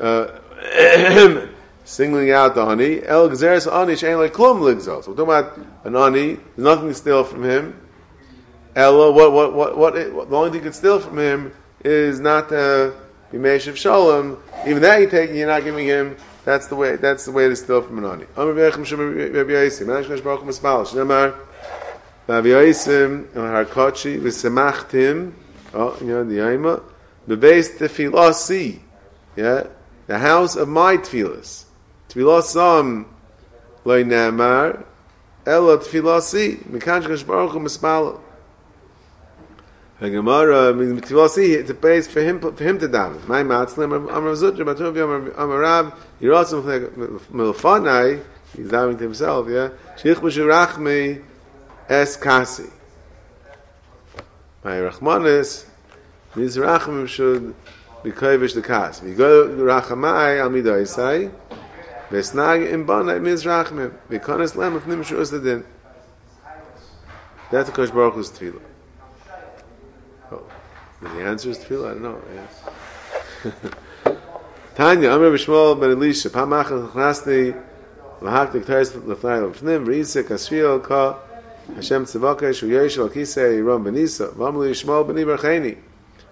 uh, 0.00 0.38
singling 1.84 2.30
out 2.30 2.54
the 2.54 2.62
Ani? 2.62 3.02
El 3.04 3.30
Gazeres 3.30 3.72
Ani 3.72 3.94
Shein 3.94 4.18
like 4.18 4.32
Klum 4.32 4.60
Ligzal. 4.60 5.02
So 5.02 5.12
we're 5.12 5.16
talking 5.16 5.22
about 5.22 5.86
an 5.86 5.96
Ani. 5.96 6.34
There's 6.34 6.42
nothing 6.58 6.88
to 6.88 6.94
steal 6.94 7.24
from 7.24 7.44
him. 7.44 7.78
Ella, 8.74 9.12
what, 9.12 9.32
what, 9.32 9.54
what, 9.54 9.76
what, 9.76 9.94
the 9.94 10.36
only 10.36 10.50
thing 10.50 10.60
you 10.60 10.64
can 10.64 10.72
steal 10.72 10.98
from 10.98 11.18
him 11.18 11.52
is 11.84 12.20
not 12.20 12.46
uh, 12.46 12.90
the 13.30 13.38
Bimeshiv 13.38 13.76
Shalom. 13.76 14.42
Even 14.66 14.82
that 14.82 15.00
you 15.00 15.08
take, 15.08 15.30
you're 15.30 15.46
not 15.46 15.64
giving 15.64 15.86
him 15.86 16.16
that's 16.44 16.66
the 16.66 16.74
way. 16.74 16.96
That's 16.96 17.24
the 17.24 17.32
way 17.32 17.48
to 17.48 17.56
steal 17.56 17.82
from 17.82 17.98
an 17.98 18.04
ani. 18.04 18.26
Amar 18.36 18.54
v'yechem 18.54 18.84
shem 18.84 18.98
Rabbi 18.98 19.52
Yosim. 19.52 19.86
Manash 19.86 20.08
nesh 20.08 20.20
baruch 20.20 20.40
mispal. 20.42 20.86
Shnemar 20.86 21.36
Rabbi 22.26 22.48
Yosim 22.48 23.26
harkachi 23.32 24.20
v'semachtim. 24.20 25.32
Oh, 25.72 25.96
you 26.00 26.08
know 26.08 26.24
the 26.24 26.36
yoma. 26.36 26.82
Bebeis 27.28 27.78
tefilasi. 27.78 28.80
Yeah, 29.36 29.68
the 30.06 30.18
house 30.18 30.56
of 30.56 30.68
my 30.68 30.96
tefillas. 30.96 31.64
Tefillasam 32.08 33.06
loy 33.84 34.02
nemar. 34.02 34.84
Ela 35.46 35.78
tefilasi. 35.78 36.64
Mikansh 36.64 37.08
nesh 37.08 37.22
baruch 37.22 37.52
mispal. 37.52 38.20
The 40.02 40.10
Gemara 40.10 40.76
it's 40.76 41.70
a 41.70 41.74
place 41.74 42.08
for 42.08 42.20
him 42.20 42.40
for 42.40 42.64
him 42.64 42.76
to 42.80 42.88
daven. 42.88 43.24
My 43.28 43.44
matzlim, 43.44 43.94
Amar 43.94 44.32
Zutra, 44.32 44.64
Batov 44.64 44.96
Yom 44.96 45.32
Amar 45.36 45.60
Rav, 45.60 45.94
Yirasim 46.20 47.20
Milfanai, 47.30 48.20
he's 48.56 48.66
davening 48.66 48.98
to 48.98 49.04
himself, 49.04 49.48
yeah. 49.48 49.68
Shich 49.96 50.16
B'Shirachmi 50.16 51.22
Es 51.88 52.16
Kasi. 52.16 52.64
My 54.64 54.72
Rachmanis, 54.72 55.66
means 56.34 56.56
Rachmim 56.56 57.06
should 57.06 57.54
be 58.02 58.10
kovish 58.10 58.54
the 58.54 58.62
Kas. 58.62 59.04
You 59.04 59.14
go 59.14 59.50
Rachamai 59.50 60.40
Al 60.40 60.50
Midaisai, 60.50 61.32
Vesnag 62.10 62.68
in 62.68 62.84
Banai 62.84 63.22
means 63.22 63.44
Rachmim. 63.44 63.94
V'konis 64.10 64.56
Lem 64.56 64.74
of 64.74 64.82
Nimshu 64.82 65.16
Usladin. 65.16 65.64
That's 67.52 67.68
the 67.68 67.72
Kosh 67.72 67.90
Baruch 67.90 68.14
Hu's 68.14 68.30
tefillah. 68.32 68.71
The 71.02 71.24
answer 71.24 71.50
is 71.50 71.58
tefillah. 71.58 71.90
I 71.90 71.94
don't 71.94 72.02
know. 72.02 72.22
Yes. 72.32 73.54
Tanya, 74.76 75.10
Amr 75.10 75.32
B'Shmuel 75.32 75.80
Ben 75.80 75.90
Elisha, 75.90 76.30
Pamach 76.30 76.66
Nachnasni, 76.66 77.60
Lahak 78.20 78.52
Diktaris 78.52 78.92
Lefnai 78.92 79.52
Lefnim, 79.52 79.84
V'Yisek 79.84 80.28
Asriel 80.28 80.80
Ka, 80.80 81.18
Hashem 81.74 82.04
Tzivaka, 82.04 82.54
Shu 82.54 82.68
Yesh 82.68 82.98
Al 82.98 83.08
Kisei, 83.08 83.58
Yirom 83.58 83.82
Ben 83.82 83.96
Isa, 83.96 84.28
V'Amli 84.28 84.70
Yishmuel 84.70 85.04
Ben 85.08 85.16
Ibracheni, 85.16 85.76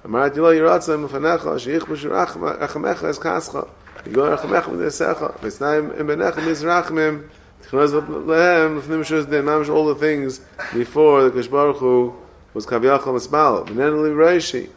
Amarat 0.05 0.37
Yilo 0.37 0.55
Yiratzah 0.55 1.05
Mefanecha, 1.05 1.57
Sheich 1.59 1.81
B'Shur 1.81 2.61
Achamecha 2.61 3.09
Es 3.09 3.19
Kascha, 3.19 3.69
Yigor 4.05 4.39
Achamecha 4.39 4.67
V'Nesecha, 4.67 5.37
V'Snaim 5.41 5.99
Im 5.99 6.07
Benecha 6.07 6.37
Mizrachmim, 6.37 7.29
Tchnaz 7.65 7.91
Lehem, 7.91 8.81
Lefnim 8.81 9.05
Shuz 9.05 9.29
Den, 9.29 9.47
Mamish 9.47 9.69
all 9.69 9.87
the 9.87 9.97
things 9.97 10.41
before 10.73 11.25
the 11.25 11.33
Kosh 11.33 11.49
Baruch 11.49 11.79
Hu, 11.79 12.15
was 12.55 12.67
Kaviyachal 12.67 13.15
Masmal, 13.15 13.67
Benenli 13.67 14.15
Reishi. 14.15 14.71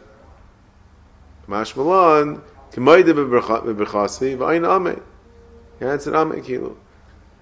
Mashmalon, 1.48 2.40
Kimoide 2.72 3.12
Beberchasi, 3.12 4.36
Vain 4.36 4.64
Ame. 4.64 5.02
He 5.78 5.84
answered 5.84 6.14
Ame. 6.14 6.76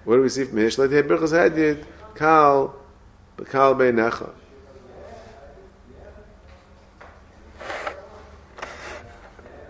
What 0.03 0.15
do 0.15 0.21
we 0.21 0.29
see 0.29 0.43
from 0.43 0.57
Hish? 0.57 0.77
Let 0.77 0.89
the 0.89 1.03
Birchas 1.03 1.31
Hadid, 1.31 1.85
Kal, 2.15 2.75
Kal 3.49 3.75
Beinecha. 3.75 4.31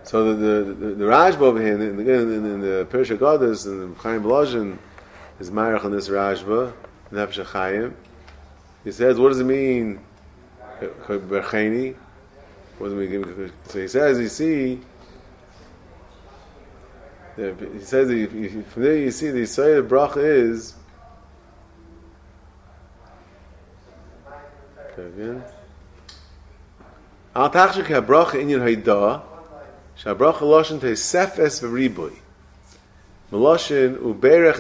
So 0.04 0.34
the 0.34 0.34
the 0.34 0.74
the, 0.74 0.96
the 0.96 1.40
over 1.40 1.60
here 1.60 1.74
in 1.74 1.80
the 1.80 2.02
in, 2.02 2.34
in, 2.34 2.46
in 2.46 2.62
the 2.62 2.88
Persha 2.90 3.18
Goddess 3.18 3.66
and 3.66 3.96
the 3.96 4.00
Chaim 4.00 4.22
Volozhin 4.22 4.78
is 5.40 5.50
Marach 5.50 5.86
on 5.86 5.92
this 5.92 6.10
Rajba, 6.10 6.74
Nefesh. 7.12 7.94
He 8.84 8.92
says, 8.92 9.20
what 9.20 9.30
does 9.30 9.40
it 9.40 9.46
mean? 9.46 10.00
Bercheni. 11.08 11.96
So 12.80 13.80
he 13.80 13.88
says, 13.88 14.20
you 14.20 14.28
see. 14.30 14.80
He 17.36 17.80
says 17.82 18.08
from 18.74 18.84
there 18.84 18.98
you 18.98 19.12
see 19.12 19.30
the 19.32 19.44
Yisrael 19.44 19.88
bracha 19.88 20.18
is. 20.18 20.76
Al 27.36 27.50
tachshik 27.50 27.88
te 30.80 30.96
sefes 30.96 31.62
v'riboy 31.62 32.14
meloshen 33.32 33.98
uberech 33.98 34.60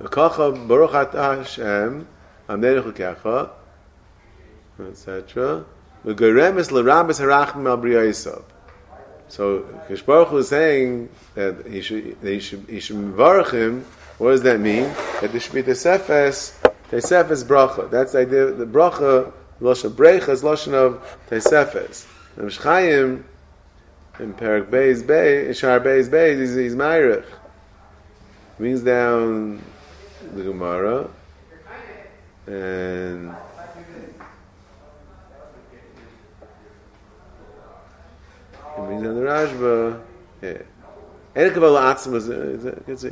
atah 0.00 1.38
Hashem 1.38 2.06
etc. 4.80 5.64
So 9.28 9.66
Kish 9.88 10.02
Baruch 10.02 10.28
Hu 10.28 10.38
is 10.38 10.48
saying 10.48 11.10
that 11.34 11.66
he 11.66 11.82
should 11.82 12.16
he 12.22 12.40
should 12.40 12.64
he 12.68 12.80
should 12.80 12.96
mevarach 12.96 13.52
him. 13.52 13.84
What 14.16 14.30
does 14.30 14.42
that 14.42 14.58
mean? 14.60 14.84
That 15.20 15.32
there 15.32 15.40
should 15.40 15.52
be 15.52 15.62
tesefes 15.62 16.54
tesefes 16.90 17.44
bracha. 17.44 17.90
That's 17.90 18.12
the 18.12 18.20
idea. 18.20 18.46
The 18.52 18.66
bracha 18.66 19.32
lashon 19.60 19.90
brecha 19.90 20.30
is 20.30 20.42
lashon 20.42 20.72
of 20.72 21.18
tesefes. 21.28 22.06
And 22.36 22.48
Mishchayim 22.48 23.24
in 24.18 24.32
Perak 24.34 24.70
Beis 24.70 25.02
in 25.46 25.52
Shar 25.52 25.80
Beis 25.80 26.08
Beis 26.08 26.40
he's, 26.40 26.54
he's 26.54 26.74
Meirich. 26.74 27.26
Brings 28.58 28.80
down 28.80 29.62
the 30.34 30.42
Gemara 30.42 31.08
and 32.48 33.28
um, 33.28 33.36
it 38.76 38.86
brings 38.86 39.02
down 39.02 39.14
the 39.14 39.20
Rashba. 39.20 40.02
Yeah. 40.40 40.62
And 41.34 41.52
Kabbalah 41.52 41.94
because 41.94 43.02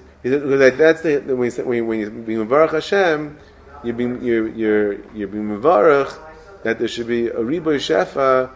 that's 0.78 1.02
the 1.02 1.20
when 1.36 1.50
you 1.50 1.64
when, 1.64 1.86
when 1.86 2.00
you 2.00 2.10
being 2.10 2.46
Mavarach 2.46 2.72
Hashem, 2.72 3.38
you're 3.84 3.94
being 3.94 4.22
you're 4.22 4.48
you're 4.48 4.92
you're 5.14 5.28
being 5.28 5.48
Mavarach 5.48 6.16
that 6.62 6.78
there 6.78 6.88
should 6.88 7.06
be 7.06 7.28
a 7.28 7.34
Riboy 7.34 7.76
Shefa 7.76 8.50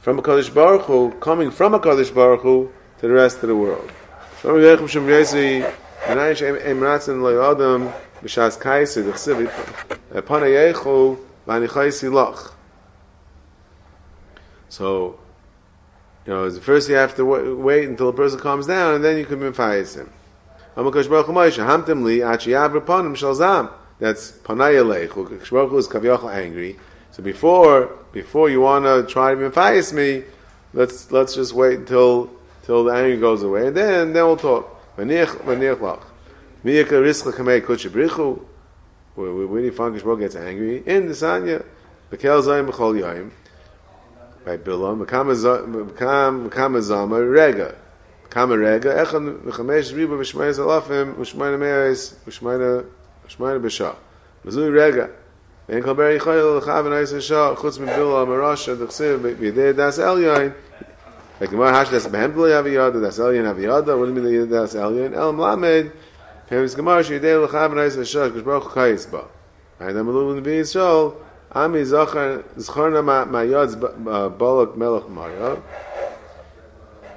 from 0.00 0.18
a 0.18 0.22
Kaddish 0.22 0.50
Baruch 0.50 0.82
Hu 0.82 1.12
coming 1.20 1.50
from 1.50 1.74
a 1.74 1.80
Kaddish 1.80 2.10
Baruch 2.10 2.42
Hu 2.42 2.72
to 2.98 3.06
the 3.06 3.14
rest 3.14 3.42
of 3.42 3.48
the 3.48 3.56
world. 3.56 3.90
B'shas 8.24 8.58
kaisi 8.58 9.06
uh, 11.46 12.10
loch. 12.10 12.54
So, 14.70 15.18
you 16.26 16.32
know, 16.32 16.50
first 16.50 16.88
you 16.88 16.94
have 16.94 17.14
to 17.16 17.24
wait 17.24 17.86
until 17.86 18.06
the 18.06 18.16
person 18.16 18.40
calms 18.40 18.66
down, 18.66 18.94
and 18.94 19.04
then 19.04 19.18
you 19.18 19.26
can 19.26 19.38
mifayis 19.40 19.96
him. 19.96 20.10
Hamakosh 20.74 21.08
Baruch 21.08 21.28
li 21.28 22.20
shalzam. 22.20 23.70
That's 23.98 24.32
panayelech. 24.32 25.10
Kosh 25.10 25.30
is 25.30 25.88
kaviyachal 25.88 26.32
angry. 26.32 26.78
So 27.10 27.22
before 27.22 27.90
before 28.12 28.48
you 28.48 28.62
want 28.62 28.86
to 28.86 29.04
try 29.12 29.34
to 29.34 29.50
mifayis 29.50 29.92
me, 29.92 30.24
let's 30.72 31.12
let's 31.12 31.34
just 31.34 31.52
wait 31.52 31.80
until 31.80 32.30
till 32.62 32.84
the 32.84 32.92
anger 32.92 33.20
goes 33.20 33.42
away, 33.42 33.66
and 33.68 33.76
then 33.76 34.14
then 34.14 34.24
we'll 34.24 34.36
talk. 34.38 34.70
Miyaka 36.63 37.01
rischa 37.01 37.31
kamei 37.31 37.61
kutche 37.61 37.89
brichu. 37.89 38.39
Where 39.15 39.31
where 39.33 39.61
do 39.61 39.65
you 39.65 39.71
find 39.71 40.01
Baruch 40.03 40.19
gets 40.19 40.35
angry? 40.35 40.83
In 40.85 41.07
the 41.07 41.13
Sanya. 41.13 41.63
Bekel 42.11 42.41
zayim 42.41 42.69
b'chol 42.69 42.99
yayim. 42.99 43.31
By 44.45 44.57
Bilam. 44.57 45.05
Mekam 45.05 46.81
zama 46.81 47.21
rega. 47.21 47.75
Mekam 48.29 48.59
rega. 48.59 49.05
Echan 49.05 49.39
v'chamesh 49.41 49.93
riba 49.93 50.17
v'shmayis 50.17 50.59
alafim 50.59 51.15
v'shmayna 51.15 51.57
me'ais 51.59 52.15
v'shmayna 52.25 52.85
v'shmayna 53.27 53.59
b'shah. 53.59 53.95
Mezui 54.45 54.71
rega. 54.73 55.09
ואין 55.69 55.83
כל 55.83 55.93
בר 55.93 56.09
יכול 56.09 56.57
לך 56.57 56.71
ונעש 56.85 57.13
השעה, 57.13 57.55
חוץ 57.55 57.79
מבילו 57.79 58.25
מראש, 58.25 58.69
דחסיב, 58.69 59.27
בידי 59.39 59.73
דס 59.73 59.99
אליין, 59.99 60.49
הגמר 61.41 61.65
הש 61.65 61.89
דס 61.93 62.05
בהמבלי 62.05 62.59
אביודה, 62.59 62.99
דס 62.99 63.19
אליין 63.19 63.45
אביודה, 63.45 63.93
what 63.93 63.97
do 63.97 64.17
you 64.17 64.49
mean 64.49 64.53
דס 64.53 64.75
אליין? 64.75 65.13
אל 65.13 65.31
מלמד, 65.31 65.85
Parents 66.46 66.74
Gemara 66.74 67.02
Shidei 67.02 67.42
L'chav 67.42 67.72
Nais 67.74 67.96
Hashem 67.96 68.32
Kishbaruch 68.32 68.72
Chayis 68.72 69.10
Ba. 69.10 69.24
I'm 69.80 69.96
a 69.96 70.02
little 70.02 70.36
in 70.36 70.42
the 70.42 70.50
Yisrael. 70.50 71.16
Ami 71.52 71.84
Zachar 71.84 72.42
Zcharna 72.56 73.02
Ma'yadz 73.02 73.82
uh, 73.82 74.28
Balak 74.28 74.76
Melech 74.76 75.08
Maya. 75.08 75.56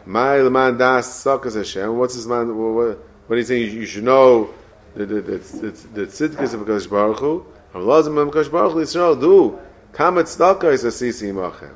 My 0.05 0.38
Leman 0.38 0.77
Das 0.77 1.25
Sakas 1.25 1.55
Hashem. 1.55 1.97
What's 1.97 2.15
his 2.15 2.25
man? 2.25 2.56
What, 2.56 2.99
what 3.28 3.38
he's 3.38 3.49
saying? 3.49 3.63
You, 3.63 3.82
you 3.82 3.86
should 3.86 4.06
know 4.06 4.49
the 4.95 5.06
the 5.06 5.21
the 5.21 5.38
the 5.38 5.71
the 5.93 6.06
tzidkas 6.06 6.54
of 6.54 6.62
Kadosh 6.62 6.89
Baruch 6.89 7.19
Hu. 7.19 7.45
Amlazim 7.73 8.17
of 8.17 8.30
Kadosh 8.30 8.49
Baruch 8.49 8.73
Hu 8.73 8.80
Yisrael 8.80 9.19
do 9.19 9.60
Kama 9.91 10.23
tzedakah 10.23 10.71
is 10.71 10.86
a 10.86 10.88
sisi 10.88 11.34
machem. 11.34 11.75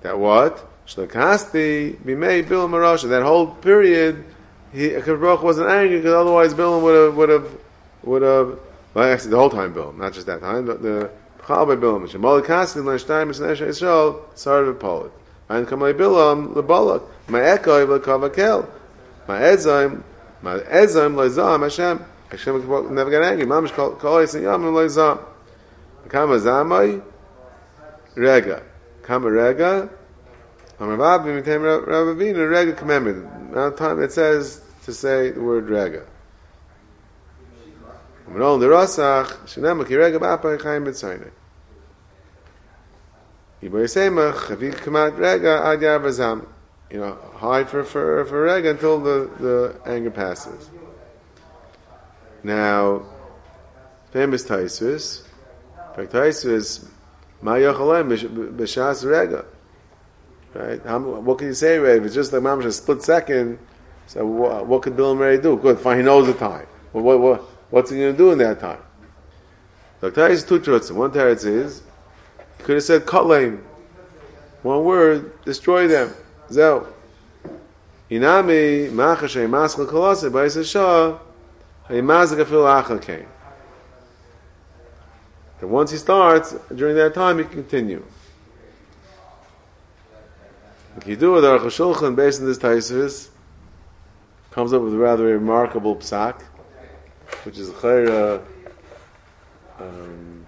That 0.00 0.18
what? 0.18 0.66
Shlakasti 0.86 1.98
b'mei 2.02 2.48
bil 2.48 2.66
marasha. 2.66 3.10
That 3.10 3.22
whole 3.22 3.48
period 3.48 4.24
he 4.72 4.88
Baruch 4.90 5.42
wasn't 5.42 5.68
angry 5.68 5.98
because 5.98 6.14
otherwise 6.14 6.54
Bill 6.54 6.80
would 6.80 6.94
have 6.94 7.16
would 7.16 7.28
have 7.28 7.58
would 8.04 8.22
have. 8.22 8.58
Well, 8.94 9.12
actually, 9.12 9.30
the 9.30 9.36
whole 9.38 9.50
time 9.50 9.72
Bill, 9.72 9.92
not 9.92 10.12
just 10.12 10.26
that 10.26 10.40
time. 10.40 10.66
The, 10.66 10.74
the 10.74 11.10
Chal 11.46 11.66
by 11.66 11.76
Bill, 11.76 12.00
Shemal 12.00 12.44
Kasi 12.44 12.80
L'Shtayim 12.80 13.30
Misnesh 13.30 13.66
Yisrael 13.66 14.20
started 14.36 14.78
Polit. 14.80 15.12
And 15.48 15.66
Kamalei 15.66 15.94
Bilam 15.94 16.54
LeBalak 16.54 17.02
My 17.28 17.40
LeKavakel 17.40 18.66
My 19.26 19.38
Edzaim 19.38 20.02
LeZam 20.42 21.62
Hashem 21.62 22.04
Hashem 22.30 22.94
never 22.94 23.10
got 23.10 23.24
angry. 23.24 23.46
Mamish 23.46 23.72
kol 23.72 23.94
ois 23.96 24.34
and 24.34 24.44
yam 24.44 24.74
lo 24.74 24.88
zam. 24.88 25.18
Kama 26.08 26.36
zamai 26.36 27.02
rega. 28.14 28.62
Kama 29.02 29.30
rega. 29.30 29.88
Ravavina 30.82 32.50
rega 32.50 32.72
commandment. 32.72 33.54
Now 33.54 33.70
time 33.70 34.02
it 34.02 34.12
says 34.12 34.62
to 34.84 34.92
say 34.92 35.30
the 35.30 35.40
word 35.40 35.68
rega. 35.68 36.04
You 46.90 46.98
know, 46.98 47.18
hide 47.36 47.70
for, 47.70 47.84
for, 47.84 48.24
for 48.24 48.42
rega 48.42 48.70
until 48.70 49.00
the, 49.00 49.30
the 49.38 49.76
anger 49.86 50.10
passes. 50.10 50.68
Now, 52.42 53.04
famous 54.10 54.44
Taisvis, 54.44 55.22
in 55.76 55.94
fact, 55.94 56.12
Taisvis, 56.12 56.88
Ma 57.40 57.52
Yochalayim 57.52 58.56
B'Shas 58.56 59.08
Rega. 59.08 59.44
Right? 60.54 60.84
What 60.84 61.38
can 61.38 61.48
you 61.48 61.54
say, 61.54 61.78
Ray? 61.78 61.98
It's 61.98 62.14
just 62.14 62.32
like 62.32 62.42
Mamash 62.42 62.66
a 62.66 62.72
split 62.72 63.02
second, 63.02 63.58
so 64.06 64.26
what, 64.26 64.66
what 64.66 64.82
could 64.82 64.96
Bill 64.96 65.12
and 65.12 65.20
Mary 65.20 65.40
do? 65.40 65.56
Good, 65.56 65.78
fine, 65.78 65.98
he 65.98 66.02
knows 66.02 66.26
the 66.26 66.34
time. 66.34 66.66
Well, 66.92 67.02
what, 67.04 67.20
what, 67.20 67.40
what's 67.70 67.90
he 67.90 67.98
going 67.98 68.12
to 68.12 68.18
do 68.18 68.32
in 68.32 68.38
that 68.38 68.60
time? 68.60 68.80
The 70.00 70.10
Taisvis 70.10 70.46
two 70.46 70.58
truths. 70.58 70.90
One 70.90 71.10
teretz 71.10 71.46
is, 71.46 71.82
he 72.58 72.64
could 72.64 72.74
have 72.74 72.84
said, 72.84 73.06
Kalaim. 73.06 73.62
One 74.62 74.84
word, 74.84 75.42
destroy 75.44 75.88
them. 75.88 76.12
Zel. 76.50 76.86
Inami, 78.10 78.90
Machashay, 78.90 79.48
Maskal 79.48 79.86
Kolase, 79.86 80.30
Baisa 80.30 80.64
Shah, 80.70 81.18
And 85.60 85.70
once 85.70 85.90
he 85.90 85.96
starts, 85.96 86.54
during 86.74 86.96
that 86.96 87.14
time, 87.14 87.38
he 87.38 87.44
can 87.44 87.54
continue. 87.54 88.04
What 90.94 91.06
you 91.06 91.16
do 91.16 91.32
with 91.32 91.44
Aruch 91.44 91.60
HaShulchan, 91.60 92.14
based 92.14 92.40
on 92.40 92.46
this 92.46 92.58
Taisus, 92.58 93.30
comes 94.50 94.74
up 94.74 94.82
with 94.82 94.92
a 94.92 94.98
rather 94.98 95.24
remarkable 95.24 95.96
psak, 95.96 96.42
which 97.44 97.56
is 97.56 97.70
a 97.70 98.42
um, 99.80 100.46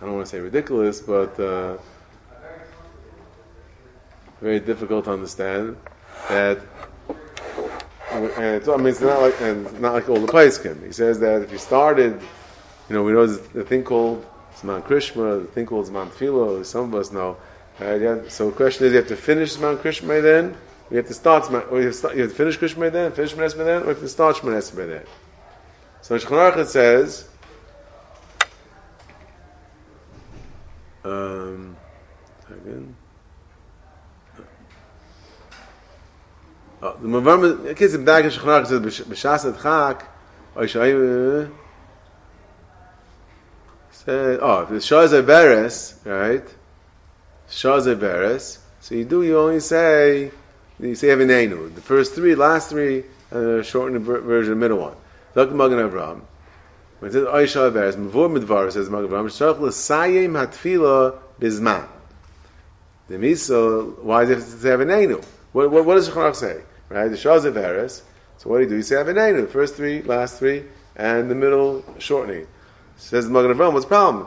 I 0.00 0.04
don't 0.04 0.14
want 0.14 0.26
to 0.26 0.30
say 0.30 0.40
ridiculous, 0.40 1.00
but 1.00 1.40
uh, 1.40 1.78
very 4.42 4.60
difficult 4.60 5.06
to 5.06 5.12
understand, 5.12 5.76
that 6.28 6.58
and 8.10 8.56
it's, 8.56 8.68
I 8.68 8.76
mean, 8.76 8.88
it's 8.88 9.00
not 9.00 9.22
like 9.22 9.40
and 9.40 9.80
not 9.80 9.94
like 9.94 10.08
all 10.10 10.20
the 10.20 10.30
Paiskim. 10.30 10.84
He 10.84 10.92
says 10.92 11.18
that 11.20 11.40
if 11.40 11.50
you 11.50 11.56
started, 11.56 12.20
you 12.90 12.94
know, 12.94 13.02
we 13.02 13.12
know 13.12 13.26
the 13.26 13.64
thing 13.64 13.84
called 13.84 14.26
Zman 14.56 14.82
Krishma, 14.82 15.40
the 15.40 15.48
thing 15.48 15.64
called 15.64 15.86
Zman 15.88 16.10
Philo. 16.10 16.62
Some 16.62 16.92
of 16.92 17.00
us 17.00 17.10
know. 17.10 17.38
Uh, 17.80 18.28
so 18.28 18.50
the 18.50 18.56
question 18.56 18.86
is, 18.86 18.92
you 18.92 18.98
have 18.98 19.08
to 19.08 19.16
finish 19.16 19.56
Zman 19.56 19.78
Krishma 19.78 20.22
then, 20.22 20.56
you 20.90 20.98
have 20.98 21.06
to 21.06 21.14
start 21.14 21.50
or 21.50 21.78
you 21.78 21.86
have 21.86 21.92
to, 21.92 21.98
start, 21.98 22.16
you 22.16 22.22
have 22.22 22.30
to 22.30 22.36
finish 22.36 22.58
Krishma 22.58 22.92
then, 22.92 23.12
finish 23.12 23.34
Shmones 23.34 23.56
then, 23.56 23.82
or 23.82 23.86
you 23.86 23.88
have 23.88 24.00
to 24.00 24.08
start 24.08 24.36
Shmones 24.36 24.70
then. 24.72 25.04
So 26.02 26.18
Shulchan 26.18 26.66
says. 26.66 27.28
Um, 31.04 31.76
again. 32.48 32.96
the 36.82 37.08
mavam 37.08 37.76
kids 37.76 37.94
im 37.94 38.04
dag 38.04 38.24
shkhnach 38.24 38.66
zed 38.66 38.82
beshas 38.82 39.44
et 39.46 39.60
chak 39.62 40.04
oy 40.56 40.66
shay 40.66 40.90
say 43.92 44.38
oh 44.40 44.64
the 44.64 44.76
shaz 44.76 45.12
a 45.12 45.22
beres 45.22 45.94
right 46.04 46.48
shaz 47.52 47.86
a 47.86 47.94
beres 47.94 48.58
so 48.80 48.94
you 48.94 49.04
do 49.04 49.22
you 49.22 49.38
only 49.38 49.60
say 49.60 50.32
you 50.80 50.94
say 50.96 51.08
have 51.08 51.20
the 51.20 51.82
first 51.84 52.14
three 52.14 52.34
last 52.34 52.70
three 52.70 53.04
uh, 53.30 53.62
shortened 53.62 54.04
version 54.04 54.52
of 54.52 54.58
middle 54.58 54.78
one 54.78 54.96
dr 55.34 55.54
magen 55.54 55.78
abraham 55.78 56.22
when 56.98 57.10
it 57.10 57.12
says 57.12 57.26
oy 57.26 57.46
shay 57.46 57.70
beres 57.70 57.94
mavor 57.96 58.28
midvar 58.28 58.72
says 58.72 58.90
magen 58.90 59.04
abraham 59.04 59.28
shach 59.28 59.60
le 59.60 59.68
sayim 59.68 60.32
hatfila 60.32 61.18
bizman 61.38 61.86
the 63.08 63.18
miso 63.18 63.98
why 64.02 64.24
does 64.24 64.64
it 64.64 64.68
have 64.68 65.24
What, 65.52 65.70
what, 65.70 65.84
what 65.84 65.96
does 65.96 66.08
Shulchan 66.08 66.30
Aruch 66.30 66.36
say? 66.36 66.62
Right? 66.88 67.08
The 67.08 67.16
Shaz 67.16 67.44
of 67.44 68.04
So 68.38 68.48
what 68.48 68.58
do 68.58 68.64
you 68.64 68.68
do? 68.70 68.76
You 68.76 68.82
say 68.82 68.96
Avinenu, 68.96 69.42
the 69.42 69.48
first 69.48 69.74
three, 69.74 70.02
last 70.02 70.38
three, 70.38 70.64
and 70.96 71.30
the 71.30 71.34
middle 71.34 71.84
shortening. 71.98 72.46
Says 72.96 73.26
the 73.26 73.30
Magen 73.30 73.52
Avraham, 73.52 73.72
what's 73.72 73.84
the 73.84 73.90
problem? 73.90 74.26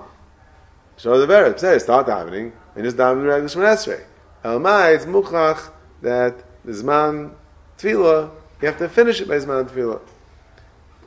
Shaz 0.97 1.23
of 1.23 1.31
Eres. 1.31 1.61
Say, 1.61 1.79
start 1.79 2.07
davening, 2.07 2.51
and 2.75 2.83
just 2.83 2.97
daven 2.97 3.25
regular 3.25 3.47
Shemon 3.47 3.75
Esrei. 3.75 4.03
Elmai, 4.43 4.95
it's 4.95 5.05
muchach 5.05 5.71
that 6.01 6.35
the 6.63 6.71
Zman 6.71 7.33
Tefillah, 7.77 8.31
you 8.61 8.67
have 8.67 8.77
to 8.77 8.89
finish 8.89 9.21
it 9.21 9.27
by 9.27 9.35
Zman 9.35 9.69
Tefillah. 9.69 10.01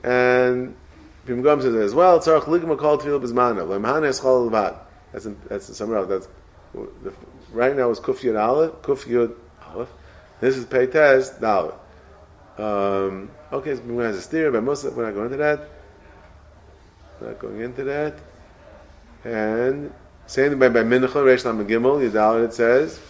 And 0.03 0.75
Pim 1.27 1.43
Gam 1.43 1.61
says 1.61 1.75
as 1.75 1.95
well, 1.95 2.19
Tzarech 2.19 2.45
Ligma 2.45 2.79
Kol 2.79 2.99
Tefillah 2.99 3.23
B'Zmana, 3.23 3.67
Lemhana 3.67 4.09
Eschol 4.09 4.51
Levad. 4.51 4.79
That's, 5.13 5.27
in, 5.27 5.37
that's 5.49 5.77
somewhere 5.77 5.99
else. 5.99 6.09
That's, 6.09 6.29
the, 7.03 7.13
right 7.53 7.77
now 7.77 7.91
is 7.91 8.01
Kuf 8.01 8.21
Yud 8.21 8.41
Aleph, 8.41 8.73
Kuf 8.83 9.05
Yud 9.05 9.35
Aleph. 9.67 9.89
This 10.41 10.57
is 10.57 10.65
Peites 10.65 11.39
Dalet. 11.39 11.75
Um, 12.59 13.31
okay, 13.53 13.77
so 13.77 13.83
we 13.83 14.03
has 14.03 14.17
a 14.17 14.23
steer, 14.23 14.51
but 14.51 14.63
most 14.63 14.85
of 14.85 14.97
we're 14.97 15.05
not 15.05 15.15
going 15.15 15.27
into 15.27 15.37
that. 15.39 15.69
Not 17.21 17.39
going 17.39 17.61
into 17.61 17.85
that. 17.85 18.15
And 19.25 19.93
saying 20.29 20.59
by 20.59 20.69
by 20.69 20.85
Mincha 20.85 21.09
Reish 21.09 21.45
Lam 21.45 21.67
Gimel 21.67 22.09
Yudal 22.09 22.45
it 22.45 22.55
says. 22.55 23.01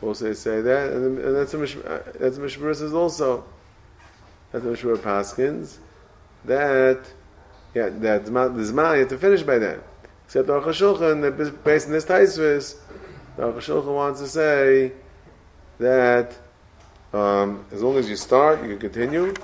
Also 0.00 0.32
say 0.32 0.60
that, 0.62 0.92
and, 0.92 1.18
and 1.18 1.36
that's 1.36 1.54
a 1.54 1.58
Mish, 1.58 1.76
uh, 1.76 2.00
that's 2.18 2.36
a 2.36 2.40
Mishmur 2.40 2.74
says 2.74 2.92
also. 2.94 3.44
That's 4.50 4.64
a 4.64 4.68
Mishmur 4.68 4.96
Paskins 4.96 5.76
that 6.44 7.00
yeah 7.74 7.88
that 7.88 8.24
the 8.24 8.30
Zman 8.30 8.94
you 8.94 9.00
have 9.00 9.08
to 9.10 9.18
finish 9.18 9.42
by 9.42 9.58
then. 9.58 9.80
Except 10.24 10.48
Aruch 10.48 10.64
HaShulchan, 10.64 11.62
based 11.62 11.86
on 11.86 11.92
this 11.92 12.06
Taisvis, 12.06 12.76
the 13.36 13.42
HaShulchan 13.42 13.94
wants 13.94 14.20
to 14.20 14.28
say 14.28 14.92
that 15.78 16.36
um, 17.12 17.64
as 17.70 17.82
long 17.82 17.96
as 17.96 18.08
you 18.08 18.16
start, 18.16 18.62
you 18.62 18.76
can 18.76 18.90
continue. 18.90 19.34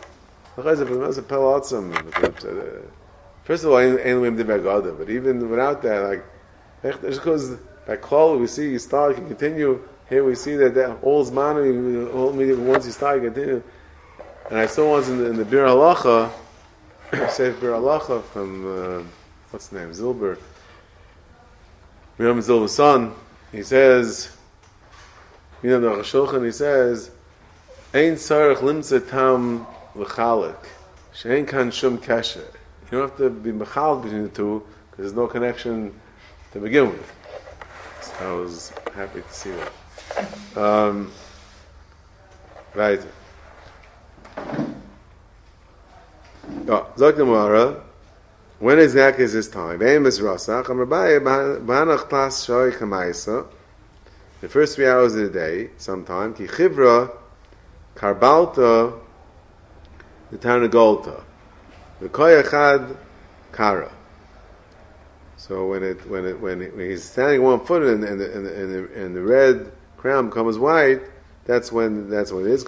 First 3.49 3.65
of 3.65 3.71
all, 3.71 3.79
ain't 3.79 4.21
we 4.21 4.29
bagada, 4.29 4.99
but 4.99 5.09
even 5.09 5.49
without 5.49 5.81
that, 5.81 6.01
like 6.03 7.01
just 7.01 7.21
because 7.21 7.57
by 7.87 7.97
call 7.97 8.37
we 8.37 8.47
see 8.47 8.73
you 8.73 8.79
start, 8.79 9.15
can 9.15 9.27
continue. 9.27 9.83
Here 10.11 10.23
we 10.23 10.35
see 10.35 10.55
that, 10.57 10.75
that 10.75 10.99
all 11.01 11.25
zman, 11.25 12.15
all 12.15 12.33
once 12.63 12.85
you 12.85 12.93
start, 12.93 13.23
you 13.23 13.31
continue. 13.31 13.63
And 14.51 14.59
I 14.59 14.67
saw 14.67 14.91
once 14.91 15.09
in 15.09 15.17
the, 15.17 15.31
in 15.31 15.37
the 15.37 15.47
Bir 15.47 15.65
Halacha, 15.65 16.31
Seif 17.11 17.59
Bir 17.59 17.71
Halacha 17.71 18.23
from 18.23 19.01
uh, 19.01 19.03
what's 19.51 19.69
the 19.69 19.79
name, 19.79 19.93
Zilber, 19.93 20.39
Miriam 22.19 22.41
Zilber's 22.41 22.75
son. 22.75 23.15
He 23.51 23.63
says, 23.63 24.37
you 25.63 25.71
know, 25.71 25.81
the 25.81 26.03
Shulchan, 26.03 26.45
he 26.45 26.53
says, 26.53 27.11
Ein 27.95 28.17
sarach 28.17 28.59
limtza 28.59 29.09
tam 29.09 29.67
l'chalik. 29.95 30.67
Shein 31.15 31.49
kan 31.49 31.71
shum 31.71 31.97
kesher. 31.97 32.45
You 32.91 32.99
don't 32.99 33.11
have 33.11 33.19
to 33.19 33.29
be 33.29 33.53
mechalik 33.53 34.05
between 34.05 34.23
the 34.23 34.29
two 34.31 34.65
because 34.91 35.05
there's 35.05 35.13
no 35.13 35.27
connection 35.27 35.95
to 36.53 36.59
begin 36.59 36.91
with. 36.91 37.13
So 38.01 38.13
I 38.21 38.33
was 38.41 38.73
happy 38.95 39.21
to 39.21 39.33
see 39.33 39.51
that. 39.51 39.73
Um, 40.57 41.13
right. 42.75 43.01
Oh, 46.67 46.87
Zok. 46.97 47.83
When 48.59 48.79
exactly 48.79 49.25
is 49.25 49.35
this 49.35 49.49
time? 49.49 49.83
Is 49.83 50.19
Rasach. 50.21 52.09
Pas 52.09 52.47
Shoy. 52.47 53.47
The 54.41 54.49
first 54.49 54.77
three 54.77 54.87
hours 54.87 55.15
of 55.15 55.33
the 55.33 55.39
day, 55.39 55.71
sometime. 55.77 56.33
Ki 56.33 56.47
Chivra 56.47 57.11
Karbalta, 57.95 58.99
the 60.31 60.39
town 60.39 60.63
of 60.63 60.71
Golta. 60.71 61.25
The 62.01 62.09
Koyachad 62.09 62.97
Kara. 63.53 63.91
So 65.37 65.67
when 65.69 65.83
it 65.83 66.09
when 66.09 66.25
it 66.25 66.41
when, 66.41 66.63
it, 66.63 66.77
when 66.77 66.91
he's 66.91 67.05
standing 67.05 67.43
one 67.43 67.65
foot 67.65 67.83
and, 67.83 68.05
and, 68.05 68.21
the, 68.21 68.35
and, 68.35 68.47
the, 68.47 68.63
and, 68.63 68.75
the, 68.75 69.05
and 69.05 69.17
the 69.17 69.23
red 69.23 69.73
crown 69.97 70.29
becomes 70.29 70.59
white, 70.59 71.01
that's 71.45 71.73
when 71.73 72.11
that's 72.11 72.31
when 72.33 72.45
it 72.47 72.51
is. 72.51 72.65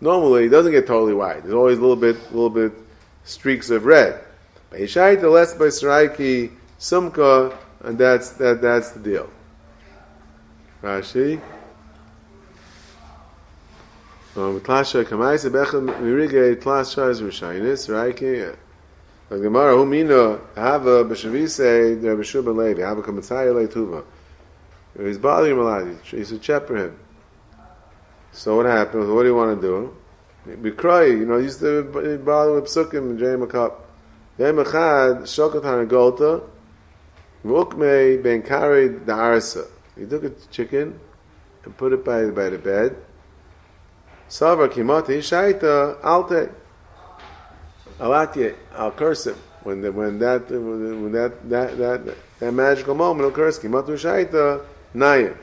Normally, 0.00 0.44
it 0.44 0.48
doesn't 0.48 0.72
get 0.72 0.86
totally 0.86 1.14
white. 1.14 1.42
There's 1.42 1.54
always 1.54 1.78
a 1.78 1.80
little 1.80 1.96
bit, 1.96 2.16
little 2.32 2.50
bit 2.50 2.72
streaks 3.24 3.70
of 3.70 3.84
red. 3.84 4.18
By 4.70 4.78
Yishayt, 4.78 5.20
the 5.20 5.30
less 5.30 5.54
by 5.54 5.66
surayki 5.66 6.50
sumka, 6.80 7.56
and 7.80 7.96
that's 7.96 8.30
that 8.30 8.60
that's 8.60 8.90
the 8.90 9.00
deal. 9.00 9.30
Rashi. 10.82 11.40
Um, 14.34 14.58
klasha 14.60 15.04
kamaisa 15.04 15.50
bechem 15.50 15.88
mirige 16.00 16.56
klasha 16.56 17.10
is 17.10 17.20
rishainis 17.20 17.90
raiki. 17.90 18.56
The 19.28 19.38
Gemara 19.38 19.76
who 19.76 19.84
mina 19.84 20.40
hava 20.54 21.04
b'shavise 21.04 22.00
the 22.00 22.08
Rabbi 22.08 22.22
Shua 22.22 22.40
Levi 22.40 22.80
hava 22.80 23.02
kamatzaya 23.02 23.52
leituva. 23.52 24.02
He's 24.96 25.18
bothering 25.18 25.52
him 25.52 25.58
a 25.58 25.64
lot. 25.64 25.86
He 26.04 26.24
should 26.24 26.42
shepherd 26.42 26.78
him. 26.78 26.98
So 28.32 28.56
what 28.56 28.64
happens? 28.64 29.10
What 29.10 29.24
do 29.24 29.28
you 29.28 29.34
want 29.34 29.60
to 29.60 29.66
do? 29.66 29.96
We 30.62 30.70
cry. 30.70 31.04
You 31.04 31.26
know, 31.26 31.36
he 31.36 31.44
used 31.44 31.60
to 31.60 31.82
bother 32.24 32.54
with 32.54 32.64
psukim 32.64 33.10
and 33.10 33.18
jay 33.18 33.36
makap. 33.36 33.74
Yom 34.38 34.56
echad 34.56 35.22
shokatan 35.24 35.86
golta. 35.88 36.42
Vukmei 37.44 38.22
ben 38.22 38.40
carried 38.40 39.04
the 39.04 39.12
arsa. 39.12 39.66
He 39.94 40.06
took 40.06 40.24
a 40.24 40.30
chicken 40.50 40.98
and 41.64 41.76
put 41.76 41.92
it 41.92 42.02
by, 42.02 42.30
by 42.30 42.48
the 42.48 42.56
bed. 42.56 42.96
Savar 44.32 44.68
kimati 44.72 45.18
shaita 45.18 46.02
alte. 46.02 46.50
Alatye, 48.00 48.54
curse 48.96 49.26
him. 49.26 49.36
When, 49.62 49.82
the, 49.82 49.92
when 49.92 50.18
that 50.20 50.50
when 50.50 51.12
that, 51.12 51.50
that, 51.50 51.76
that, 51.76 52.16
that 52.40 52.52
magical 52.52 52.94
moment 52.94 53.28
occurs, 53.28 53.58
kimatu 53.58 53.88
shaita 53.88 54.64
nayim. 54.94 55.36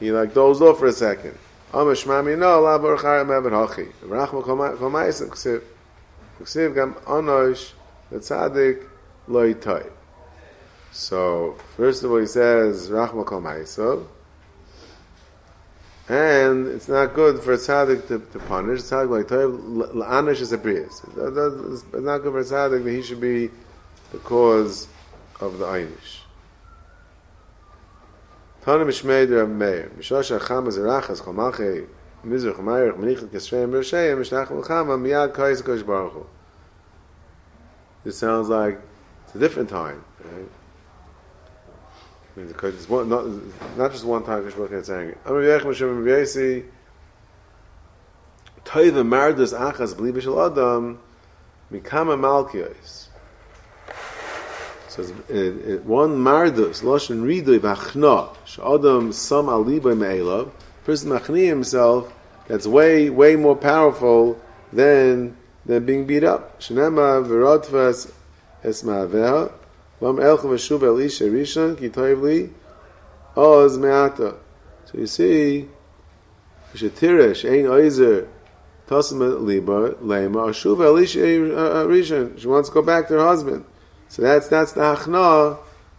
He 0.00 0.12
like 0.12 0.32
dozed 0.32 0.62
off 0.62 0.78
for 0.78 0.86
a 0.86 0.92
second. 0.92 1.36
Amashmami 1.72 2.38
no 2.38 2.62
labor 2.62 2.96
chayim 2.96 3.28
evet 3.28 3.52
hachi. 3.52 3.92
Rachma 4.02 4.42
chomayis 4.42 5.22
ksiv. 5.28 5.62
Ksiv 6.40 6.74
gam 6.74 6.94
anosh 7.04 7.72
the 8.10 8.16
tzaddik 8.16 8.82
loy. 9.28 9.54
So, 10.90 11.58
first 11.76 12.02
of 12.02 12.10
all, 12.10 12.16
he 12.16 12.26
says, 12.26 12.88
Rachma 12.88 13.26
Kol 13.26 13.42
Ma'isov. 13.42 14.06
And 16.08 16.68
it's 16.68 16.88
not 16.88 17.14
good 17.14 17.42
for 17.42 17.52
a 17.52 17.56
tzaddik 17.56 18.06
to, 18.08 18.20
to 18.20 18.38
punish. 18.38 18.82
Tzaddik 18.82 19.10
like 19.10 19.26
La'anish 19.26 20.40
is 20.40 20.52
a. 20.52 20.56
It's 20.56 21.02
not 21.92 22.18
good 22.18 22.32
for 22.32 22.38
a 22.38 22.44
tzaddik 22.44 22.84
that 22.84 22.90
he 22.90 23.02
should 23.02 23.20
be 23.20 23.50
the 24.12 24.18
cause 24.18 24.86
of 25.40 25.58
the 25.58 25.64
Einish. 25.64 26.20
Tana 28.62 28.84
Mishmei 28.84 29.48
Meir. 29.48 29.90
Mishnach 34.16 35.34
Kais 35.34 35.62
Kosh 35.62 35.82
Baruch. 35.82 36.26
This 38.04 38.16
sounds 38.16 38.48
like 38.48 38.80
it's 39.24 39.34
a 39.34 39.38
different 39.38 39.68
time. 39.68 40.04
Right? 40.24 40.48
Because 42.36 42.74
it's 42.74 42.88
one, 42.88 43.08
not, 43.08 43.26
not 43.78 43.92
just 43.92 44.04
one 44.04 44.22
time 44.22 44.44
Kishbuk 44.44 44.70
gets 44.70 44.90
angry. 44.90 45.16
Amar 45.24 45.40
Yech 45.40 45.62
Mashem 45.62 46.04
Yesi 46.04 46.66
Toiva 48.64 49.06
Mardas 49.06 49.58
Achas 49.58 49.94
B'li 49.94 50.12
B'Shel 50.12 50.50
Adam 50.52 50.98
Mikama 51.72 52.18
Malkios. 52.18 53.06
So 54.88 55.02
it, 55.30 55.34
it, 55.34 55.84
one 55.84 56.18
Mardas 56.18 56.82
Loshen 56.82 57.22
Ridui 57.22 57.58
V'Achna 57.58 58.36
Sh'Adam 58.44 59.14
Sam 59.14 59.46
Aliboy 59.46 59.96
Me'elav 59.96 60.50
person 60.84 61.10
machni 61.10 61.46
himself 61.46 62.12
that's 62.48 62.66
way 62.66 63.08
way 63.08 63.34
more 63.34 63.56
powerful 63.56 64.38
than 64.74 65.34
than 65.64 65.86
being 65.86 66.06
beat 66.06 66.22
up. 66.22 66.60
Shnema 66.60 67.26
V'Rodvas 67.26 68.12
Esma'aveha 68.62 69.52
So 69.98 70.10
you 74.92 75.06
see, 75.06 75.68
shetirish 76.74 77.50
ein 77.50 77.64
oizer 77.64 78.28
tosma 78.86 79.40
liba 79.40 79.94
lema 80.02 80.50
eshuv 80.50 80.84
elisha 80.84 81.20
rishon. 81.86 82.38
She 82.38 82.46
wants 82.46 82.68
to 82.68 82.74
go 82.74 82.82
back 82.82 83.08
to 83.08 83.14
her 83.14 83.24
husband. 83.24 83.64
So 84.08 84.20
that's 84.20 84.48
that's 84.48 84.72
the 84.72 84.82
hachna. 84.82 85.56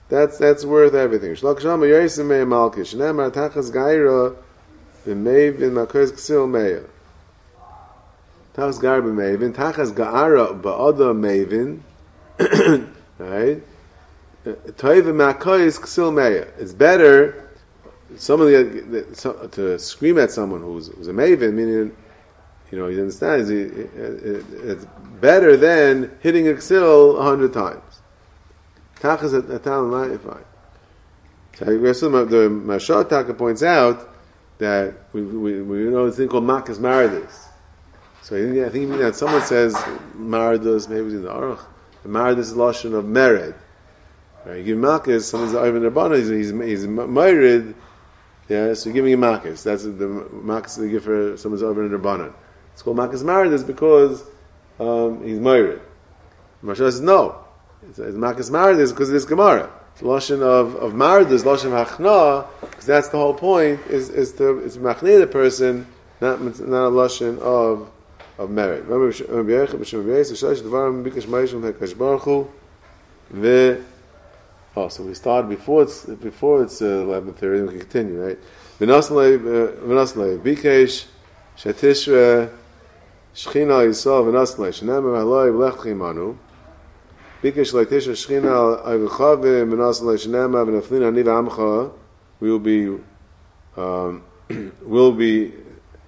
That's 0.09 0.37
that's 0.37 0.63
worth 0.63 0.93
everything. 0.93 1.31
Shlok 1.31 1.59
shama 1.59 1.87
yoisim 1.87 2.27
mei 2.27 2.45
malkish. 2.45 2.93
Nemar 2.93 3.31
tachas 3.31 3.71
gaira 3.71 4.35
b'meiv 5.07 5.59
in 5.59 5.71
makos 5.71 6.11
ksil 6.11 6.47
meya. 6.47 6.83
Tachas 8.55 8.79
gaira 8.79 9.01
b'meivin. 9.01 9.55
Tachas 9.55 9.91
gaara 9.91 10.53
ba'ada 10.61 11.15
meivin. 11.15 11.79
Right? 13.17 13.57
Toiv 13.57 13.57
Makois 13.57 13.57
Ksil 13.57 13.57
Meya. 13.57 13.61
It's 16.59 16.73
better 16.73 17.47
someone 18.15 18.51
the, 18.51 19.05
so, 19.13 19.47
to 19.47 19.77
scream 19.77 20.17
at 20.17 20.31
someone 20.31 20.61
who's, 20.61 20.87
who's 20.87 21.07
a 21.07 21.13
maven, 21.13 21.53
meaning, 21.53 21.95
you 22.71 22.79
know, 22.79 22.87
he 22.87 22.99
understands. 22.99 23.49
He, 23.49 23.61
it, 23.61 24.45
it's 24.63 24.85
better 25.19 25.57
than 25.57 26.17
hitting 26.21 26.47
a 26.47 26.53
ksil 26.53 27.19
a 27.19 27.23
hundred 27.23 27.53
times. 27.53 28.01
Tachas 28.99 29.33
at 29.53 29.63
Tal 29.63 29.83
Ma'ifai. 29.83 30.43
So 31.53 31.65
the 31.65 32.49
Mashal 32.49 33.07
Taka 33.09 33.33
points 33.33 33.63
out 33.63 34.13
that 34.59 34.93
we, 35.13 35.21
we, 35.21 35.61
we 35.61 35.77
know 35.85 36.05
this 36.07 36.17
thing 36.17 36.27
called 36.27 36.43
Makas 36.43 36.77
Maradis. 36.77 37.45
So 38.21 38.35
I 38.35 38.41
think, 38.41 38.65
I 38.65 38.69
think 38.69 38.91
that 38.99 39.15
someone 39.15 39.41
says 39.41 39.73
Maradis, 40.15 40.87
maybe 40.89 41.05
it's 41.05 41.15
in 41.15 41.23
the 41.23 41.29
Aruch. 41.29 41.65
Maradis 42.05 42.39
is 42.39 42.53
Lashon 42.53 42.93
of 42.93 43.05
Mered. 43.05 43.55
Right? 44.47 44.57
You 44.59 44.63
give 44.63 44.77
Makas, 44.77 45.23
someone's 45.23 45.53
Ivan 45.53 45.81
Rabbana, 45.81 46.17
he's, 46.17 46.29
he's, 46.29 46.49
he's 46.49 46.87
Mered, 46.87 47.73
yeah, 48.47 48.73
so 48.73 48.91
giving 48.91 49.11
him 49.11 49.21
Makas. 49.21 49.63
That's 49.63 49.83
the 49.83 49.91
Makas 49.91 50.77
they 50.77 50.89
give 50.89 51.03
for 51.03 51.35
someone's 51.35 51.63
over 51.63 51.83
Ivan 51.83 51.99
Rabbanan. 51.99 52.33
It's 52.71 52.81
called 52.81 52.97
Makas 52.97 53.23
Maradis 53.23 53.65
because 53.65 54.23
um, 54.79 55.23
he's 55.25 55.39
Mered. 55.39 55.81
Mashal 56.63 56.77
says 56.77 57.01
no. 57.01 57.43
It's, 57.89 57.99
it's 57.99 58.15
Makas 58.15 58.49
Maradis 58.49 58.91
because 58.91 59.09
of 59.09 59.13
this 59.13 59.25
Gemara. 59.25 59.69
Lashon 59.99 60.41
of 60.43 60.75
of 60.75 60.93
Maradis, 60.93 61.43
Lashon 61.43 61.85
Hachna, 61.85 62.45
because 62.61 62.85
that's 62.85 63.09
the 63.09 63.17
whole 63.17 63.33
point. 63.33 63.79
Is 63.87 64.09
is 64.09 64.31
to 64.33 64.59
is 64.59 64.77
machne 64.77 65.19
the 65.19 65.25
person, 65.27 65.87
not 66.21 66.39
not 66.39 66.51
a 66.51 66.91
Lashon 66.91 67.39
of 67.39 67.89
of 68.37 68.51
merit. 68.51 68.85
Remember, 68.85 69.07
Rabbi 69.07 69.53
Rabbi 69.53 69.73
Ma'ishim 71.25 71.73
Hekadosh 71.73 71.97
Baruch 71.97 72.21
Hu, 72.21 72.47
ve. 73.31 73.83
Oh, 74.79 74.89
so 74.89 75.01
we 75.01 75.15
started 75.15 75.49
before 75.49 75.81
it's 75.81 76.05
before 76.05 76.61
it's 76.61 76.83
uh, 76.83 76.85
eleven 76.85 77.31
uh, 77.31 77.33
thirty. 77.33 77.63
We 77.63 77.69
can 77.69 77.79
continue, 77.79 78.23
right? 78.23 78.37
V'naslei 78.79 80.37
bikesh 80.37 81.07
uh, 81.65 82.47
shchina 83.33 83.87
yisal 83.87 84.23
bikesh 87.41 87.73
shchina 88.21 88.77
ani 91.07 91.23
v'amcha 91.23 91.91
will 92.39 92.59
be 92.59 92.99
um, 93.77 94.21
will 94.83 95.11
be 95.11 95.53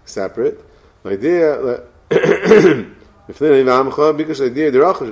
separate. 0.06 0.64
Ani 1.06 1.18
v'amcha 3.66 4.14
bikesh 4.14 4.42
derachos 4.54 5.10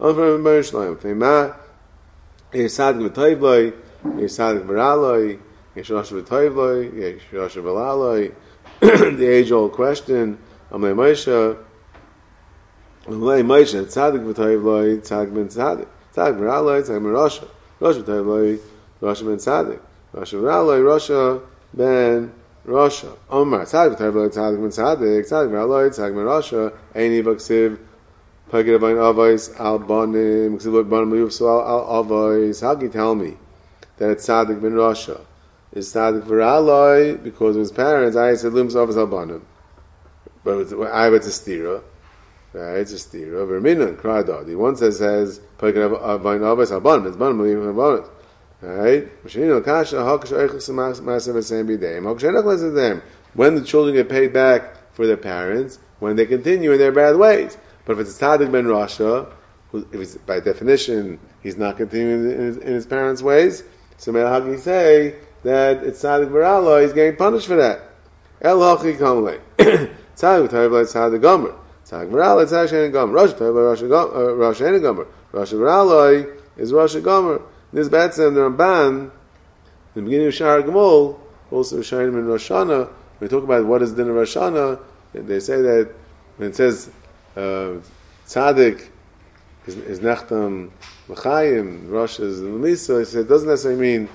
over 0.00 0.38
Yerushalayim. 0.38 0.96
Fema, 0.96 1.54
Yisadik 2.52 3.10
v'toivloi, 3.10 3.72
Yisadik 4.04 4.66
v'raloi, 4.66 5.38
Yishrash 5.76 6.12
v'toivloi, 6.12 6.92
Yishrash 6.92 7.56
v'laloi, 7.62 8.32
the 8.80 9.26
age-old 9.26 9.72
question, 9.72 10.38
Amei 10.70 10.94
Moshe, 10.94 11.56
Amei 13.06 13.42
Moshe, 13.42 13.84
Tzadik 13.86 14.22
v'toivloi, 14.22 15.00
Tzadik 15.00 15.34
ben 15.34 15.48
Tzadik, 15.48 15.88
Tzadik 16.12 16.38
v'raloi, 16.38 16.82
Tzadik 16.82 17.02
ben 17.02 17.12
v'rasha, 17.12 17.48
Rasha 17.80 18.02
v'toivloi, 18.02 18.60
Rasha 19.00 19.24
ben 19.24 19.36
Tzadik, 19.38 19.80
Rasha 20.14 20.38
v'raloi, 20.38 20.82
Rasha 20.82 21.40
ben 21.72 22.32
Rasha, 22.66 23.08
Omar, 23.30 23.64
Tzadik 23.64 23.98
v'toivloi, 23.98 24.30
Tzadik 24.30 24.60
ben 24.60 24.70
Tzadik, 24.70 25.24
Tzadik 25.24 25.50
v'raloi, 25.52 25.90
Tzadik 25.90 26.14
ben 26.16 26.24
Rasha, 26.24 26.72
Eini 26.94 27.22
v'ksiv, 27.22 27.78
pagid 28.52 28.78
avayin 28.78 28.98
avais, 28.98 29.58
al 29.58 29.78
banim, 29.78 30.58
ksiv 30.58 30.72
loik 30.74 30.88
banim 30.90 31.10
liyuf, 31.10 31.32
so 31.32 31.48
al 31.48 32.04
avais. 32.04 32.60
How 32.60 32.74
can 32.74 32.84
you 32.84 32.88
tell 32.90 33.14
me 33.14 33.36
that 33.96 34.10
it's 34.10 34.26
tzadik 34.26 34.60
min 34.60 34.72
Rasha? 34.72 35.20
Is 35.72 35.92
tzadik 35.92 36.24
v'aloi, 36.24 37.22
because 37.22 37.56
of 37.56 37.60
his 37.60 37.72
parents, 37.72 38.14
I 38.14 38.34
said 38.34 38.52
lums 38.52 38.74
avais 38.74 38.96
al 38.98 39.06
banim. 39.06 39.46
But 40.44 40.70
I 40.92 41.04
have 41.04 41.14
a 41.14 41.20
stira. 41.20 41.82
Right, 42.52 42.76
it's 42.76 42.92
a 42.92 42.96
stira. 42.96 43.46
Verminan, 43.48 43.96
kradadi. 43.96 44.54
One 44.54 44.76
says, 44.76 44.98
says, 44.98 45.40
pagid 45.56 45.98
avayin 45.98 46.40
avais 46.40 46.70
al 46.70 46.80
banim, 46.80 47.06
it's 47.06 47.16
banim 47.16 47.38
liyuf 47.38 47.66
al 47.66 47.72
banim. 47.72 48.04
Right? 48.60 49.08
When 53.34 53.54
the 53.54 53.64
children 53.64 53.94
get 53.94 54.08
paid 54.08 54.32
back 54.32 54.76
for 54.92 55.06
their 55.06 55.16
parents, 55.16 55.78
when 55.98 56.14
they 56.14 56.26
continue 56.26 56.70
in 56.70 56.78
their 56.78 56.92
bad 56.92 57.16
ways. 57.16 57.56
But 57.84 57.94
if 57.94 57.98
it's 58.00 58.20
a 58.20 58.24
tzaddik 58.24 58.52
ben 58.52 58.64
Rasha, 58.64 59.32
if 59.72 59.92
he's, 59.92 60.16
by 60.18 60.40
definition 60.40 61.18
he's 61.42 61.56
not 61.56 61.76
continuing 61.76 62.30
in 62.30 62.38
his, 62.38 62.56
in 62.58 62.72
his 62.74 62.86
parents' 62.86 63.22
ways, 63.22 63.64
so 63.96 64.12
can 64.12 64.50
you 64.50 64.58
say 64.58 65.16
that 65.42 65.82
it's 65.84 66.02
tzaddik 66.02 66.32
ben 66.32 66.82
he's 66.82 66.92
getting 66.92 67.16
punished 67.16 67.46
for 67.46 67.56
that? 67.56 67.80
El 68.40 68.58
hachi 68.58 68.96
kamle. 68.96 69.40
Tzaddik 70.16 70.48
v'tayv 70.48 70.84
tzaddik 70.84 71.20
gomer. 71.20 71.54
Tzaddik 71.86 72.10
v'raloi 72.10 72.44
tzaddik 72.44 72.68
shein 72.68 72.92
gomer. 72.92 73.14
Rasha 73.14 73.34
v'tayv 73.34 74.36
Rasha 74.36 74.54
shein 74.54 74.82
gomer. 74.82 75.06
Rasha 75.32 75.54
v'raloi 75.54 76.36
is 76.56 76.72
Rasha 76.72 77.02
gomer. 77.02 77.40
This 77.72 77.88
Batsan, 77.88 78.34
the 78.34 78.50
Ramban, 78.50 79.10
the 79.94 80.02
beginning 80.02 80.26
of 80.26 80.34
Shahar 80.34 80.62
Gmol, 80.62 81.18
also 81.50 81.78
Shahim 81.78 82.18
in 82.18 82.26
Roshana, 82.26 82.86
when 82.86 82.92
we 83.20 83.28
talk 83.28 83.44
about 83.44 83.64
what 83.64 83.80
is 83.80 83.92
din 83.92 84.10
of 84.10 84.16
Roshana, 84.16 84.78
they 85.14 85.40
say 85.40 85.62
that 85.62 85.90
when 86.36 86.50
it 86.50 86.56
says 86.56 86.90
uh, 87.36 87.80
tzaddik 88.26 88.88
is, 89.66 89.76
is 89.76 90.00
nechtam 90.00 90.70
l'chayim, 91.08 91.88
Rosh 91.88 92.20
is 92.20 92.40
l'misa, 92.40 93.00
it 93.00 93.28
doesn't 93.28 93.48
necessarily 93.48 93.80
mean 93.80 94.08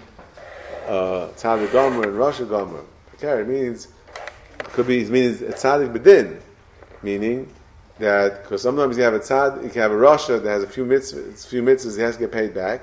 uh, 0.87 1.29
tzaddik 1.35 1.71
gomer 1.71 2.03
and 2.03 2.17
Rosh 2.17 2.39
gomer. 2.39 2.83
Okay, 3.15 3.41
it 3.41 3.47
means 3.47 3.87
it 4.59 4.65
could 4.65 4.87
be 4.87 5.01
it 5.01 5.09
means 5.09 5.41
a 5.41 5.53
tzaddik 5.53 5.95
bedin, 5.97 6.39
meaning 7.01 7.51
that 7.99 8.43
because 8.43 8.61
sometimes 8.61 8.97
you 8.97 9.03
have 9.03 9.13
a 9.13 9.19
tzad, 9.19 9.63
you 9.63 9.69
can 9.69 9.81
have 9.81 9.91
a 9.91 9.95
Rasha 9.95 10.41
that 10.41 10.49
has 10.49 10.63
a 10.63 10.67
few 10.67 10.85
mitzvahs, 10.85 11.47
few 11.47 11.63
mitzvahs 11.63 11.97
he 11.97 12.03
has 12.03 12.15
to 12.15 12.21
get 12.21 12.31
paid 12.31 12.53
back. 12.53 12.81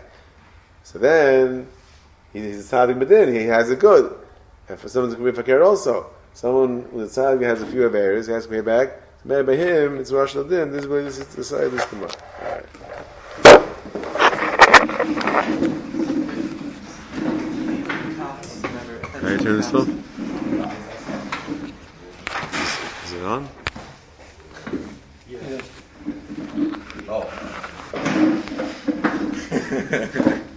So 0.82 0.98
then 0.98 1.66
he's 2.32 2.72
a 2.72 2.76
tzaddik 2.76 3.02
bedin. 3.02 3.32
He 3.32 3.46
has 3.46 3.70
a 3.70 3.76
good. 3.76 4.14
And 4.68 4.78
for 4.78 4.88
someone 4.88 5.14
to 5.14 5.22
be 5.22 5.32
fakir 5.32 5.62
also, 5.62 6.10
someone 6.32 6.90
with 6.92 7.16
a 7.16 7.20
tzaddik 7.20 7.42
has 7.42 7.62
a 7.62 7.66
few 7.66 7.84
errors, 7.84 8.26
he 8.26 8.32
has 8.32 8.44
to 8.44 8.50
pay 8.50 8.60
back. 8.60 9.00
So 9.24 9.28
maybe 9.28 9.46
by 9.46 9.56
him, 9.56 9.98
it's 9.98 10.12
Rosh 10.12 10.34
Din. 10.34 10.70
This 10.70 10.82
is 10.82 10.86
where 10.86 11.02
this 11.02 11.18
is 11.18 11.26
the 11.28 11.42
side 11.44 11.64
of 11.64 11.72
this 11.72 11.86
Gemara. 11.86 12.10
All 12.42 12.48
right. 12.50 12.66
Can 19.12 19.26
I 19.26 19.36
turn 19.38 19.56
this 19.56 19.72
off? 19.72 19.88
Is, 22.52 22.78
is 23.04 23.12
it 23.14 23.24
on? 23.24 23.48
Yeah. 25.26 25.62
Oh. 27.08 27.30